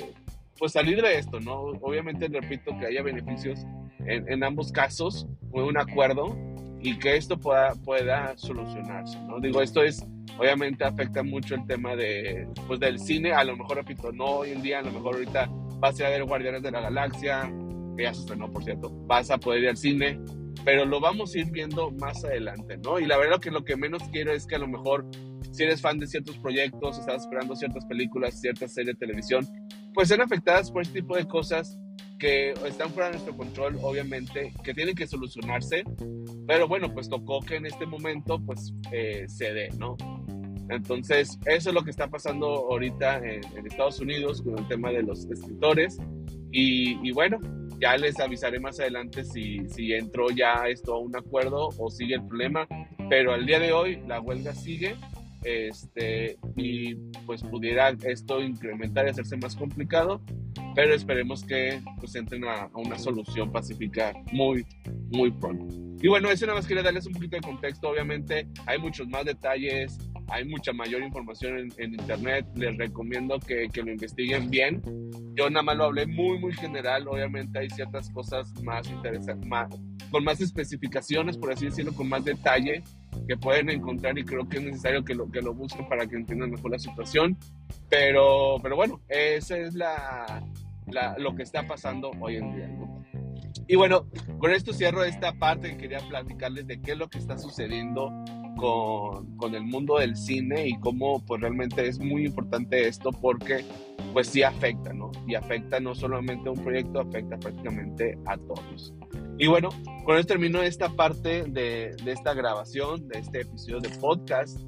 pues 0.58 0.74
salir 0.74 1.02
de 1.02 1.20
esto, 1.20 1.40
¿no? 1.40 1.62
Obviamente, 1.82 2.28
repito, 2.28 2.78
que 2.78 2.88
haya 2.88 3.02
beneficios 3.02 3.66
en, 4.00 4.32
en 4.32 4.44
ambos 4.44 4.72
casos, 4.72 5.28
un 5.52 5.78
acuerdo 5.78 6.38
y 6.80 6.98
que 7.00 7.16
esto 7.16 7.38
pueda, 7.38 7.74
pueda 7.84 8.38
solucionarse, 8.38 9.20
¿no? 9.22 9.40
Digo, 9.40 9.62
esto 9.62 9.84
es 9.84 10.06
obviamente 10.38 10.84
afecta 10.84 11.24
mucho 11.24 11.56
el 11.56 11.66
tema 11.66 11.96
de, 11.96 12.48
pues, 12.68 12.80
del 12.80 13.00
cine. 13.00 13.34
A 13.34 13.44
lo 13.44 13.58
mejor, 13.58 13.78
repito, 13.78 14.12
no 14.12 14.26
hoy 14.26 14.52
en 14.52 14.62
día, 14.62 14.80
a 14.80 14.82
lo 14.84 14.92
mejor 14.92 15.16
ahorita 15.16 15.50
vas 15.80 15.96
a 15.96 16.04
ir 16.04 16.06
a 16.06 16.10
ver 16.10 16.24
Guardianes 16.26 16.64
de 16.64 16.72
la 16.72 16.82
Galaxia, 16.82 17.52
que 17.96 18.04
ya 18.04 18.14
se 18.14 18.22
estrenó, 18.22 18.52
por 18.52 18.64
cierto, 18.64 18.92
vas 19.08 19.32
a 19.32 19.38
poder 19.38 19.64
ir 19.64 19.70
al 19.70 19.78
cine, 19.78 20.20
pero 20.64 20.86
lo 20.86 21.00
vamos 21.00 21.34
a 21.34 21.40
ir 21.40 21.52
viendo 21.52 21.92
más 21.92 22.24
adelante, 22.24 22.78
¿no? 22.78 23.00
Y 23.00 23.06
la 23.06 23.18
verdad 23.18 23.40
que 23.40 23.52
lo 23.52 23.64
que 23.64 23.76
menos 23.76 24.04
quiero 24.12 24.32
es 24.32 24.46
que 24.46 24.56
a 24.56 24.60
lo 24.60 24.68
mejor, 24.68 25.06
si 25.52 25.64
eres 25.64 25.82
fan 25.82 25.98
de 25.98 26.08
ciertos 26.08 26.38
proyectos, 26.38 27.00
estás 27.00 27.24
esperando 27.24 27.56
ciertas 27.56 27.86
películas, 27.86 28.40
ciertas 28.40 28.74
series 28.74 28.96
de 28.96 29.06
televisión, 29.06 29.48
pues 29.94 30.10
sean 30.10 30.22
afectadas 30.22 30.72
por 30.72 30.82
este 30.84 31.02
tipo 31.02 31.16
de 31.16 31.26
cosas 31.26 31.80
que 32.18 32.52
están 32.66 32.90
fuera 32.92 33.08
de 33.10 33.14
nuestro 33.14 33.36
control, 33.36 33.78
obviamente, 33.82 34.54
que 34.64 34.74
tienen 34.74 34.96
que 34.96 35.08
solucionarse, 35.08 35.84
pero 36.48 36.68
bueno, 36.68 36.94
pues 36.94 37.10
tocó 37.10 37.42
que 37.42 37.56
en 37.56 37.66
este 37.66 37.86
momento, 37.86 38.40
pues, 38.46 38.74
eh, 38.92 39.26
se 39.28 39.54
dé, 39.54 39.70
¿no? 39.78 39.96
Entonces, 40.70 41.38
eso 41.46 41.70
es 41.70 41.76
lo 41.76 41.84
que 41.84 41.92
está 41.92 42.08
pasando 42.08 42.48
ahorita 42.48 43.18
en, 43.18 43.66
Estados 43.66 44.00
Unidos 44.00 44.42
con 44.42 44.58
el 44.58 44.68
tema 44.68 44.92
de 44.92 45.04
los 45.04 45.26
escritores. 45.26 45.98
Y, 46.52 47.12
bueno, 47.12 47.40
ya 47.80 47.96
les 47.98 48.20
avisaré 48.20 48.60
más 48.60 48.80
adelante 48.80 49.24
si, 49.24 49.68
si 49.70 49.94
entró 49.94 50.30
ya 50.30 50.64
esto 50.68 50.96
a 50.96 51.00
un 51.00 51.16
acuerdo 51.16 51.70
o 51.78 51.90
sigue 51.90 52.16
el 52.16 52.26
problema. 52.26 52.68
Pero 53.10 53.34
al 53.34 53.46
día 53.46 53.60
de 53.60 53.72
hoy 53.72 54.02
la 54.08 54.20
huelga 54.20 54.54
sigue 54.54 54.96
este, 55.44 56.38
y 56.56 56.96
pues 57.26 57.44
pudiera 57.44 57.90
esto 57.90 58.42
incrementar 58.42 59.08
y 59.08 59.12
hacerse 59.12 59.38
más 59.38 59.56
complicado, 59.56 60.22
pero 60.76 60.94
esperemos 60.94 61.44
que 61.44 61.82
pues 62.00 62.16
entren 62.16 62.44
a, 62.46 62.70
una 62.74 62.98
solución 62.98 63.52
pacífica 63.52 64.14
muy, 64.32 64.66
muy 65.12 65.32
pronto. 65.32 65.74
Y 66.02 66.08
bueno, 66.08 66.30
eso 66.30 66.46
nada 66.46 66.60
más 66.60 66.68
quería 66.68 66.84
darles 66.84 67.08
un 67.08 67.14
poquito 67.14 67.38
de 67.38 67.42
contexto, 67.42 67.90
obviamente 67.90 68.48
hay 68.66 68.78
muchos 68.78 69.08
más 69.08 69.26
detalles, 69.26 69.98
hay 70.30 70.46
mucha 70.46 70.74
mayor 70.74 71.02
información 71.02 71.70
en, 71.78 71.94
internet, 71.94 72.46
les 72.56 72.78
recomiendo 72.78 73.40
que, 73.40 73.68
que, 73.70 73.82
lo 73.82 73.92
investiguen 73.92 74.50
bien. 74.50 74.82
Yo 75.36 75.50
nada 75.50 75.64
más 75.64 75.78
lo 75.78 75.86
hablé 75.86 76.06
muy, 76.06 76.38
muy 76.38 76.54
general, 76.54 77.08
obviamente 77.08 77.60
hay 77.60 77.70
ciertas 77.70 78.10
cosas 78.12 78.52
más 78.62 78.88
interesantes, 78.90 79.48
más, 79.48 79.70
con 80.12 80.24
más 80.24 80.42
especificaciones, 80.42 81.38
por 81.38 81.52
así 81.52 81.66
decirlo, 81.66 81.94
con 81.94 82.10
más 82.10 82.24
detalle 82.26 82.84
que 83.28 83.38
pueden 83.38 83.70
encontrar 83.70 84.18
y 84.18 84.24
creo 84.24 84.48
que 84.48 84.58
es 84.58 84.64
necesario 84.64 85.04
que 85.04 85.16
lo, 85.16 85.30
que 85.32 85.42
lo 85.42 85.54
busquen 85.54 85.88
para 85.88 86.08
que 86.08 86.16
entiendan 86.16 86.52
mejor 86.52 86.72
la 86.72 86.80
situación. 86.80 87.38
Pero, 87.90 88.58
pero 88.62 88.76
bueno, 88.76 89.02
esa 89.08 89.58
es 89.58 89.74
la 89.74 90.44
lo 91.18 91.36
que 91.36 91.44
está 91.44 91.68
pasando 91.68 92.12
hoy 92.20 92.38
en 92.38 92.56
día. 92.56 92.70
Y 93.68 93.76
bueno, 93.76 94.08
con 94.40 94.52
esto 94.52 94.72
cierro 94.74 95.04
esta 95.04 95.34
parte 95.34 95.72
que 95.72 95.78
quería 95.78 96.00
platicarles 96.00 96.68
de 96.68 96.80
qué 96.82 96.94
es 96.94 96.98
lo 96.98 97.10
que 97.10 97.18
está 97.18 97.38
sucediendo 97.38 98.10
con, 98.58 99.36
con, 99.36 99.54
el 99.56 99.64
mundo 99.64 99.98
del 99.98 100.16
cine 100.16 100.68
y 100.68 100.80
cómo 100.80 101.24
pues 101.26 101.42
realmente 101.42 101.86
es 101.88 102.00
muy 102.00 102.26
importante 102.26 102.88
esto 102.88 103.12
porque 103.12 103.66
pues 104.18 104.30
sí 104.30 104.42
afecta, 104.42 104.94
¿no? 104.94 105.12
Y 105.28 105.36
afecta 105.36 105.80
no 105.80 105.94
solamente 105.94 106.50
a 106.50 106.52
un 106.52 106.64
proyecto, 106.64 107.00
afecta 107.00 107.38
prácticamente 107.38 108.18
a 108.26 108.36
todos. 108.36 108.92
Y 109.38 109.46
bueno, 109.46 109.70
con 110.06 110.18
esto 110.18 110.30
termino 110.30 110.64
esta 110.64 110.90
parte 110.90 111.44
de, 111.44 111.96
de 112.04 112.12
esta 112.14 112.34
grabación, 112.34 113.08
de 113.10 113.20
este 113.20 113.42
episodio 113.42 113.80
de 113.80 113.90
podcast. 113.90 114.60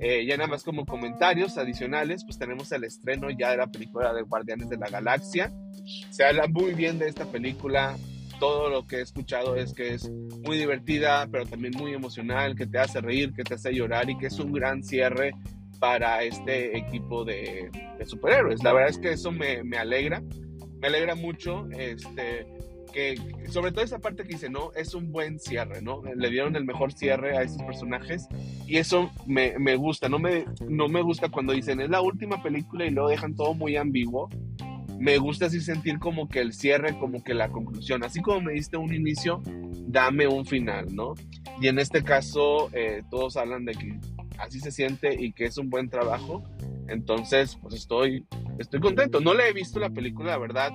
Eh, 0.00 0.26
ya 0.26 0.36
nada 0.36 0.48
más 0.48 0.64
como 0.64 0.84
comentarios 0.84 1.56
adicionales, 1.56 2.24
pues 2.24 2.36
tenemos 2.36 2.72
el 2.72 2.82
estreno 2.82 3.28
ya 3.30 3.52
de 3.52 3.58
la 3.58 3.68
película 3.68 4.12
de 4.12 4.22
Guardianes 4.22 4.70
de 4.70 4.76
la 4.76 4.88
Galaxia. 4.88 5.54
Se 6.10 6.24
habla 6.24 6.48
muy 6.48 6.74
bien 6.74 6.98
de 6.98 7.06
esta 7.06 7.26
película, 7.26 7.96
todo 8.40 8.68
lo 8.68 8.88
que 8.88 8.96
he 8.96 9.02
escuchado 9.02 9.54
es 9.54 9.72
que 9.72 9.94
es 9.94 10.10
muy 10.44 10.58
divertida, 10.58 11.28
pero 11.30 11.46
también 11.46 11.74
muy 11.76 11.94
emocional, 11.94 12.56
que 12.56 12.66
te 12.66 12.80
hace 12.80 13.00
reír, 13.00 13.32
que 13.32 13.44
te 13.44 13.54
hace 13.54 13.72
llorar 13.72 14.10
y 14.10 14.18
que 14.18 14.26
es 14.26 14.38
un 14.40 14.52
gran 14.52 14.82
cierre 14.82 15.32
para 15.78 16.22
este 16.22 16.76
equipo 16.76 17.24
de, 17.24 17.70
superhéroes. 18.04 18.62
La 18.62 18.72
verdad 18.72 18.90
es 18.90 18.98
que 18.98 19.12
eso 19.12 19.32
me, 19.32 19.62
me, 19.64 19.78
alegra, 19.78 20.22
me 20.80 20.86
alegra 20.86 21.14
mucho, 21.14 21.66
este, 21.70 22.46
que 22.92 23.16
sobre 23.48 23.72
todo 23.72 23.84
esa 23.84 23.98
parte 23.98 24.22
que 24.22 24.34
dice, 24.34 24.48
no, 24.48 24.72
es 24.74 24.94
un 24.94 25.12
buen 25.12 25.38
cierre, 25.38 25.82
¿no? 25.82 26.02
Le 26.02 26.30
dieron 26.30 26.56
el 26.56 26.64
mejor 26.64 26.92
cierre 26.92 27.36
a 27.36 27.42
esos 27.42 27.62
personajes 27.62 28.26
y 28.66 28.76
eso 28.76 29.10
me, 29.26 29.58
me 29.58 29.76
gusta, 29.76 30.08
no 30.08 30.18
me, 30.18 30.44
no 30.68 30.88
me 30.88 31.02
gusta 31.02 31.28
cuando 31.28 31.52
dicen, 31.52 31.80
es 31.80 31.90
la 31.90 32.00
última 32.00 32.42
película 32.42 32.86
y 32.86 32.90
lo 32.90 33.08
dejan 33.08 33.34
todo 33.34 33.54
muy 33.54 33.76
ambiguo 33.76 34.28
me 34.98 35.18
gusta 35.18 35.46
así 35.46 35.60
sentir 35.60 35.98
como 35.98 36.28
que 36.28 36.40
el 36.40 36.52
cierre, 36.52 36.98
como 36.98 37.22
que 37.22 37.34
la 37.34 37.48
conclusión. 37.48 38.02
Así 38.04 38.20
como 38.20 38.40
me 38.40 38.52
diste 38.52 38.76
un 38.76 38.94
inicio, 38.94 39.42
dame 39.86 40.26
un 40.26 40.46
final, 40.46 40.94
¿no? 40.94 41.14
Y 41.60 41.68
en 41.68 41.78
este 41.78 42.02
caso, 42.02 42.70
eh, 42.72 43.02
todos 43.10 43.36
hablan 43.36 43.64
de 43.64 43.72
que 43.72 43.98
así 44.38 44.60
se 44.60 44.70
siente 44.70 45.14
y 45.18 45.32
que 45.32 45.46
es 45.46 45.58
un 45.58 45.70
buen 45.70 45.88
trabajo. 45.88 46.42
Entonces, 46.88 47.56
pues 47.60 47.74
estoy, 47.74 48.26
estoy 48.58 48.80
contento. 48.80 49.20
No 49.20 49.34
le 49.34 49.48
he 49.48 49.52
visto 49.52 49.78
la 49.80 49.90
película, 49.90 50.30
la 50.30 50.38
verdad. 50.38 50.70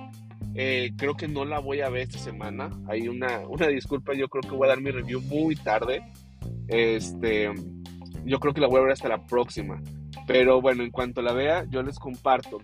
Eh, 0.54 0.92
creo 0.96 1.14
que 1.16 1.28
no 1.28 1.44
la 1.44 1.58
voy 1.58 1.80
a 1.80 1.88
ver 1.88 2.02
esta 2.02 2.18
semana. 2.18 2.70
Hay 2.88 3.08
una, 3.08 3.40
una 3.48 3.68
disculpa, 3.68 4.14
yo 4.14 4.28
creo 4.28 4.42
que 4.42 4.56
voy 4.56 4.66
a 4.66 4.70
dar 4.70 4.80
mi 4.80 4.90
review 4.90 5.20
muy 5.22 5.56
tarde. 5.56 6.02
Este, 6.68 7.50
yo 8.24 8.38
creo 8.38 8.52
que 8.52 8.60
la 8.60 8.68
voy 8.68 8.80
a 8.80 8.82
ver 8.82 8.92
hasta 8.92 9.08
la 9.08 9.26
próxima. 9.26 9.80
Pero 10.26 10.60
bueno, 10.60 10.82
en 10.82 10.90
cuanto 10.90 11.22
la 11.22 11.32
vea, 11.32 11.64
yo 11.68 11.82
les 11.82 11.98
comparto. 11.98 12.58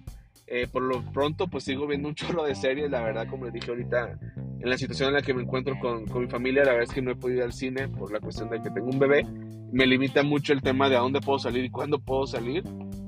Eh, 0.51 0.67
por 0.67 0.83
lo 0.83 1.03
pronto, 1.13 1.47
pues 1.47 1.65
sigo 1.65 1.87
viendo 1.87 2.09
un 2.09 2.15
chorro 2.17 2.45
de 2.45 2.55
series, 2.55 2.91
la 2.91 3.03
verdad, 3.03 3.27
como 3.29 3.45
les 3.45 3.55
dije 3.55 3.71
ahorita, 3.71 4.19
en 4.61 4.71
la 4.71 4.79
situación 4.79 5.09
en 5.09 5.15
la 5.17 5.23
que 5.23 5.35
me 5.35 5.43
encuentro 5.43 5.79
con, 5.79 6.07
con, 6.07 6.23
mi 6.23 6.29
familia, 6.29 6.65
la 6.65 6.73
verdad 6.73 6.89
es 6.89 6.95
que 6.95 7.03
no 7.03 7.11
he 7.11 7.17
podido 7.17 7.39
ir 7.39 7.45
al 7.45 7.53
cine 7.53 7.89
por 7.89 8.13
la 8.13 8.21
cuestión 8.21 8.49
de 8.49 8.61
que 8.61 8.71
tengo 8.71 8.89
un 8.89 8.99
bebé. 8.99 9.25
Me 9.71 9.87
limita 9.87 10.23
mucho 10.23 10.53
el 10.53 10.63
tema 10.63 10.89
de 10.89 10.97
a 10.97 11.01
dónde 11.01 11.21
puedo 11.21 11.39
salir 11.39 11.65
y 11.65 11.71
cuándo 11.71 11.99
puedo 11.99 12.27
salir. 12.27 12.65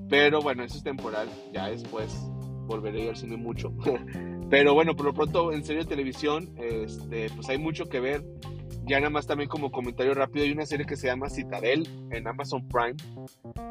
Pero 0.09 0.43
bueno, 0.43 0.65
eso 0.65 0.77
es 0.77 0.83
temporal. 0.83 1.29
Ya 1.53 1.69
después 1.69 2.13
volveré 2.67 3.01
a 3.01 3.05
ir 3.05 3.09
al 3.11 3.17
cine 3.17 3.37
mucho. 3.37 3.73
pero 4.51 4.75
bueno, 4.75 4.95
por 4.95 5.07
lo 5.07 5.15
pronto, 5.15 5.53
en 5.53 5.65
serio, 5.65 5.87
televisión, 5.87 6.51
este, 6.57 7.31
pues 7.35 7.49
hay 7.49 7.59
mucho 7.59 7.87
que 7.89 8.01
ver. 8.01 8.23
Ya 8.91 8.99
nada 8.99 9.11
más 9.11 9.25
también 9.25 9.49
como 9.49 9.71
comentario 9.71 10.15
rápido, 10.15 10.45
hay 10.45 10.51
una 10.51 10.67
serie 10.67 10.85
que 10.85 10.97
se 10.97 11.07
llama 11.07 11.31
Citadel 11.31 11.89
en 12.11 12.27
Amazon 12.27 12.67
Prime. 12.67 12.97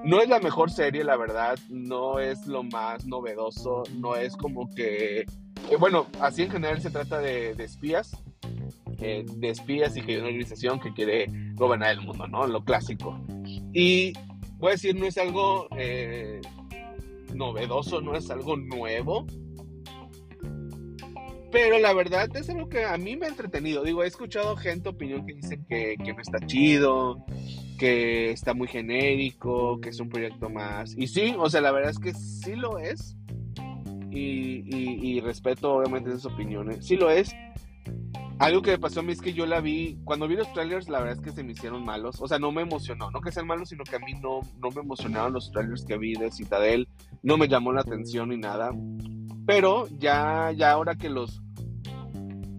No 0.05 0.21
es 0.21 0.29
la 0.29 0.39
mejor 0.39 0.71
serie, 0.71 1.03
la 1.03 1.17
verdad, 1.17 1.59
no 1.67 2.19
es 2.19 2.47
lo 2.47 2.63
más 2.63 3.05
novedoso, 3.05 3.83
no 3.97 4.15
es 4.15 4.37
como 4.37 4.73
que... 4.73 5.25
Eh, 5.69 5.75
bueno, 5.77 6.07
así 6.21 6.43
en 6.43 6.51
general 6.51 6.79
se 6.79 6.89
trata 6.89 7.19
de, 7.19 7.51
espías, 7.61 8.15
eh, 9.01 9.25
de 9.27 9.49
espías 9.49 9.97
y 9.97 10.03
que 10.03 10.13
hay 10.13 10.17
una 10.19 10.27
organización 10.27 10.79
que 10.79 10.93
quiere 10.93 11.25
gobernar 11.55 11.91
el 11.91 11.99
mundo, 11.99 12.25
¿no? 12.25 12.47
Lo 12.47 12.63
clásico. 12.63 13.19
Y 13.73 14.13
voy 14.55 14.69
a 14.69 14.71
decir, 14.71 14.97
no 14.97 15.05
es 15.05 15.17
algo 15.17 15.67
eh, 15.75 16.39
novedoso, 17.33 17.99
no 17.99 18.15
es 18.15 18.31
algo 18.31 18.55
nuevo, 18.55 19.27
pero 21.51 21.79
la 21.79 21.93
verdad 21.93 22.29
es 22.35 22.49
algo 22.49 22.69
que 22.69 22.85
a 22.85 22.97
mí 22.97 23.15
me 23.15 23.25
ha 23.25 23.29
entretenido. 23.29 23.83
Digo, 23.83 24.03
he 24.03 24.07
escuchado 24.07 24.55
gente, 24.55 24.89
opinión 24.89 25.25
que 25.25 25.33
dicen 25.33 25.65
que, 25.67 25.95
que, 26.03 26.13
no 26.13 26.21
está 26.21 26.39
chido, 26.45 27.25
que 27.77 28.31
está 28.31 28.53
muy 28.53 28.67
genérico, 28.67 29.79
que 29.81 29.89
es 29.89 29.99
un 29.99 30.09
proyecto 30.09 30.49
más. 30.49 30.95
Y 30.97 31.07
sí, 31.07 31.35
o 31.37 31.49
sea, 31.49 31.61
la 31.61 31.71
verdad 31.71 31.91
es 31.91 31.99
que 31.99 32.13
sí 32.13 32.55
lo 32.55 32.79
es. 32.79 33.15
Y, 34.11 34.63
y, 34.75 34.99
y 35.01 35.21
respeto 35.21 35.73
obviamente 35.73 36.09
esas 36.09 36.25
opiniones. 36.25 36.85
Sí 36.85 36.95
lo 36.95 37.09
es. 37.09 37.33
Algo 38.39 38.61
que 38.61 38.71
me 38.71 38.79
pasó 38.79 39.01
a 39.01 39.03
mí 39.03 39.11
es 39.11 39.21
que 39.21 39.33
yo 39.33 39.45
la 39.45 39.59
vi, 39.59 39.99
cuando 40.05 40.25
vi 40.25 40.35
los 40.35 40.51
trailers, 40.53 40.87
la 40.87 40.99
verdad 40.99 41.17
es 41.17 41.21
que 41.21 41.31
se 41.31 41.43
me 41.43 41.51
hicieron 41.51 41.83
malos. 41.83 42.21
O 42.21 42.27
sea, 42.27 42.39
no 42.39 42.53
me 42.53 42.61
emocionó. 42.61 43.11
No 43.11 43.19
que 43.19 43.33
sean 43.33 43.45
malos, 43.45 43.67
sino 43.67 43.83
que 43.83 43.97
a 43.97 43.99
mí 43.99 44.13
no, 44.13 44.39
no 44.59 44.71
me 44.71 44.81
emocionaron 44.81 45.33
los 45.33 45.51
trailers 45.51 45.83
que 45.83 45.97
vi 45.97 46.13
de 46.13 46.31
Citadel. 46.31 46.87
No 47.21 47.37
me 47.37 47.49
llamó 47.49 47.73
la 47.73 47.81
atención 47.81 48.29
ni 48.29 48.37
nada. 48.37 48.71
Pero 49.49 49.87
ya, 49.97 50.51
ya 50.55 50.69
ahora 50.69 50.93
que 50.93 51.09
los 51.09 51.41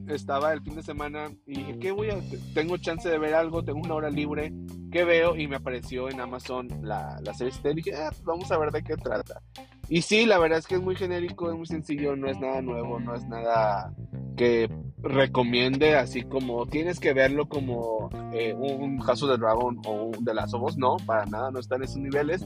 estaba 0.09 0.53
el 0.53 0.61
fin 0.61 0.75
de 0.75 0.83
semana 0.83 1.31
y 1.47 1.59
dije, 1.59 1.79
¿qué 1.79 1.93
voy 1.93 2.11
a? 2.11 2.19
Tengo 2.53 2.79
chance 2.79 3.09
de 3.09 3.17
ver 3.17 3.35
algo, 3.35 3.63
tengo 3.63 3.79
una 3.79 3.95
hora 3.95 4.11
libre, 4.11 4.53
¿qué 4.91 5.05
veo? 5.05 5.37
Y 5.37 5.47
me 5.47 5.55
apareció 5.55 6.11
en 6.11 6.19
Amazon 6.19 6.67
la, 6.83 7.17
la 7.23 7.33
serie 7.33 7.53
y 7.63 7.75
dije, 7.75 7.95
ah, 7.95 8.09
pues 8.11 8.25
vamos 8.25 8.51
a 8.51 8.59
ver 8.59 8.73
de 8.73 8.83
qué 8.83 8.97
trata. 8.97 9.41
Y 9.89 10.03
sí, 10.03 10.27
la 10.27 10.39
verdad 10.39 10.59
es 10.59 10.67
que 10.67 10.75
es 10.75 10.83
muy 10.83 10.97
genérico, 10.97 11.49
es 11.49 11.57
muy 11.57 11.67
sencillo, 11.67 12.17
no 12.17 12.29
es 12.29 12.41
nada 12.41 12.61
nuevo, 12.61 12.99
no 12.99 13.15
es 13.15 13.25
nada 13.29 13.95
que 14.37 14.69
recomiende 15.01 15.95
así 15.95 16.23
como 16.23 16.67
tienes 16.67 16.99
que 16.99 17.13
verlo 17.13 17.49
como 17.49 18.11
eh, 18.33 18.53
un 18.53 18.99
caso 18.99 19.29
de 19.29 19.39
Dragon 19.39 19.81
o 19.87 20.07
un 20.07 20.25
de 20.25 20.35
las 20.35 20.53
Us, 20.55 20.77
no, 20.77 20.97
para 21.07 21.25
nada, 21.27 21.53
no 21.53 21.61
está 21.61 21.77
en 21.77 21.85
esos 21.85 21.99
niveles. 21.99 22.45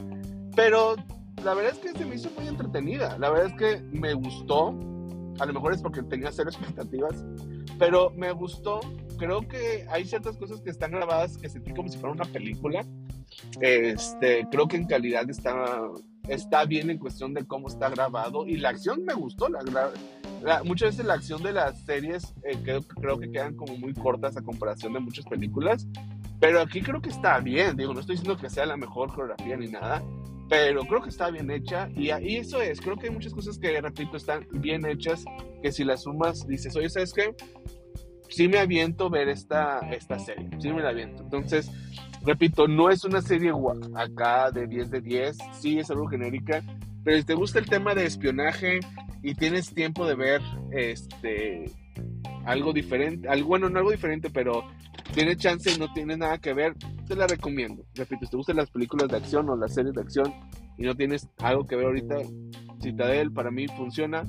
Pero 0.55 0.97
la 1.45 1.53
verdad 1.53 1.73
es 1.73 1.79
que 1.79 1.97
se 1.97 2.05
me 2.05 2.15
hizo 2.15 2.29
muy 2.31 2.47
entretenida. 2.47 3.17
La 3.19 3.29
verdad 3.29 3.47
es 3.47 3.53
que 3.53 3.81
me 3.91 4.13
gustó. 4.15 4.77
A 5.39 5.45
lo 5.45 5.53
mejor 5.53 5.73
es 5.73 5.81
porque 5.81 6.01
tenía 6.01 6.31
cero 6.31 6.49
expectativas. 6.53 7.23
Pero 7.77 8.09
me 8.11 8.31
gustó. 8.31 8.79
Creo 9.17 9.47
que 9.47 9.85
hay 9.89 10.05
ciertas 10.05 10.35
cosas 10.37 10.59
que 10.61 10.71
están 10.71 10.91
grabadas 10.91 11.37
que 11.37 11.47
sentí 11.47 11.71
como 11.73 11.87
si 11.87 11.97
fuera 11.97 12.13
una 12.13 12.25
película. 12.25 12.85
Este, 13.61 14.47
creo 14.49 14.67
que 14.67 14.77
en 14.77 14.87
calidad 14.87 15.29
está, 15.29 15.81
está 16.27 16.65
bien 16.65 16.89
en 16.89 16.97
cuestión 16.97 17.33
de 17.33 17.45
cómo 17.45 17.67
está 17.67 17.89
grabado. 17.89 18.47
Y 18.47 18.57
la 18.57 18.69
acción 18.69 19.05
me 19.05 19.13
gustó. 19.13 19.47
La, 19.47 19.61
la, 20.41 20.63
muchas 20.63 20.91
veces 20.91 21.05
la 21.05 21.13
acción 21.13 21.43
de 21.43 21.53
las 21.53 21.79
series 21.81 22.33
eh, 22.43 22.57
creo, 22.63 22.81
creo 22.81 23.19
que 23.19 23.31
quedan 23.31 23.55
como 23.55 23.77
muy 23.77 23.93
cortas 23.93 24.35
a 24.35 24.41
comparación 24.41 24.93
de 24.93 24.99
muchas 24.99 25.25
películas. 25.25 25.87
Pero 26.39 26.59
aquí 26.59 26.81
creo 26.81 27.01
que 27.01 27.09
está 27.09 27.39
bien. 27.39 27.77
Digo, 27.77 27.93
no 27.93 27.99
estoy 27.99 28.15
diciendo 28.15 28.39
que 28.41 28.49
sea 28.49 28.65
la 28.65 28.77
mejor 28.77 29.09
coreografía 29.13 29.57
ni 29.57 29.67
nada 29.67 30.03
pero 30.49 30.81
creo 30.85 31.01
que 31.01 31.09
está 31.09 31.29
bien 31.31 31.49
hecha 31.49 31.89
y, 31.95 32.11
y, 32.11 32.37
eso 32.37 32.61
es, 32.61 32.79
creo 32.79 32.97
que 32.97 33.07
hay 33.07 33.13
muchas 33.13 33.33
cosas 33.33 33.57
que, 33.57 33.79
repito, 33.81 34.17
están 34.17 34.47
bien 34.51 34.85
hechas, 34.85 35.25
que 35.61 35.71
si 35.71 35.83
las 35.83 36.03
sumas 36.03 36.47
dices, 36.47 36.75
oye, 36.75 36.89
¿sabes 36.89 37.13
qué? 37.13 37.33
Sí 38.29 38.47
me 38.47 38.59
aviento 38.59 39.09
ver 39.09 39.29
esta, 39.29 39.79
esta 39.91 40.19
serie, 40.19 40.49
sí 40.59 40.71
me 40.71 40.81
la 40.81 40.89
aviento. 40.89 41.23
Entonces, 41.23 41.71
repito, 42.23 42.67
no 42.67 42.89
es 42.89 43.03
una 43.03 43.21
serie 43.21 43.51
acá 43.95 44.51
de 44.51 44.67
10 44.67 44.91
de 44.91 45.01
10, 45.01 45.37
sí 45.53 45.79
es 45.79 45.89
algo 45.89 46.07
genérica, 46.07 46.63
pero 47.03 47.17
si 47.17 47.23
te 47.23 47.33
gusta 47.35 47.59
el 47.59 47.67
tema 47.67 47.93
de 47.93 48.05
espionaje 48.05 48.79
y 49.21 49.35
tienes 49.35 49.73
tiempo 49.73 50.05
de 50.07 50.15
ver 50.15 50.41
este 50.71 51.71
algo 52.45 52.73
diferente, 52.73 53.27
algo 53.27 53.49
bueno, 53.49 53.69
no 53.69 53.79
algo 53.79 53.91
diferente, 53.91 54.29
pero 54.29 54.63
tiene 55.13 55.35
chance 55.35 55.71
y 55.71 55.77
no 55.77 55.91
tiene 55.93 56.17
nada 56.17 56.37
que 56.37 56.53
ver, 56.53 56.73
te 57.05 57.15
la 57.15 57.27
recomiendo. 57.27 57.85
Repito, 57.95 58.25
si 58.25 58.31
te 58.31 58.37
gustan 58.37 58.57
las 58.57 58.69
películas 58.69 59.09
de 59.09 59.17
acción 59.17 59.49
o 59.49 59.55
las 59.55 59.73
series 59.73 59.93
de 59.93 60.01
acción 60.01 60.33
y 60.77 60.83
no 60.83 60.95
tienes 60.95 61.29
algo 61.37 61.65
que 61.65 61.75
ver 61.75 61.85
ahorita, 61.85 62.17
Citadel 62.81 63.31
para 63.31 63.51
mí 63.51 63.67
funciona. 63.67 64.23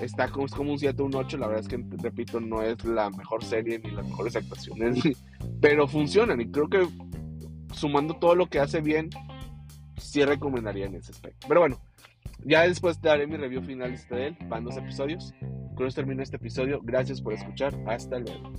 Está 0.00 0.28
como, 0.28 0.46
es 0.46 0.52
como 0.52 0.72
un 0.72 0.78
7 0.78 1.02
un 1.02 1.14
8, 1.14 1.36
la 1.36 1.48
verdad 1.48 1.62
es 1.62 1.68
que, 1.68 1.84
repito, 2.02 2.40
no 2.40 2.62
es 2.62 2.82
la 2.84 3.10
mejor 3.10 3.44
serie 3.44 3.78
ni 3.78 3.90
las 3.90 4.06
mejores 4.06 4.34
actuaciones, 4.34 4.98
pero 5.60 5.86
funcionan 5.86 6.40
y 6.40 6.50
creo 6.50 6.68
que 6.68 6.88
sumando 7.74 8.14
todo 8.14 8.34
lo 8.34 8.46
que 8.46 8.58
hace 8.58 8.80
bien, 8.80 9.10
sí 9.98 10.24
recomendaría 10.24 10.86
en 10.86 10.94
ese 10.96 11.12
aspecto. 11.12 11.46
Pero 11.46 11.60
bueno, 11.60 11.78
ya 12.44 12.62
después 12.62 13.00
daré 13.00 13.26
mi 13.26 13.36
review 13.36 13.62
final 13.62 13.92
de 13.92 13.98
Citadel, 13.98 14.36
van 14.48 14.64
dos 14.64 14.76
episodios. 14.76 15.34
Con 15.74 15.86
eso 15.86 15.96
termino 15.96 16.22
este 16.22 16.36
episodio. 16.36 16.80
Gracias 16.82 17.20
por 17.20 17.32
escuchar. 17.32 17.74
Hasta 17.86 18.18
luego. 18.18 18.52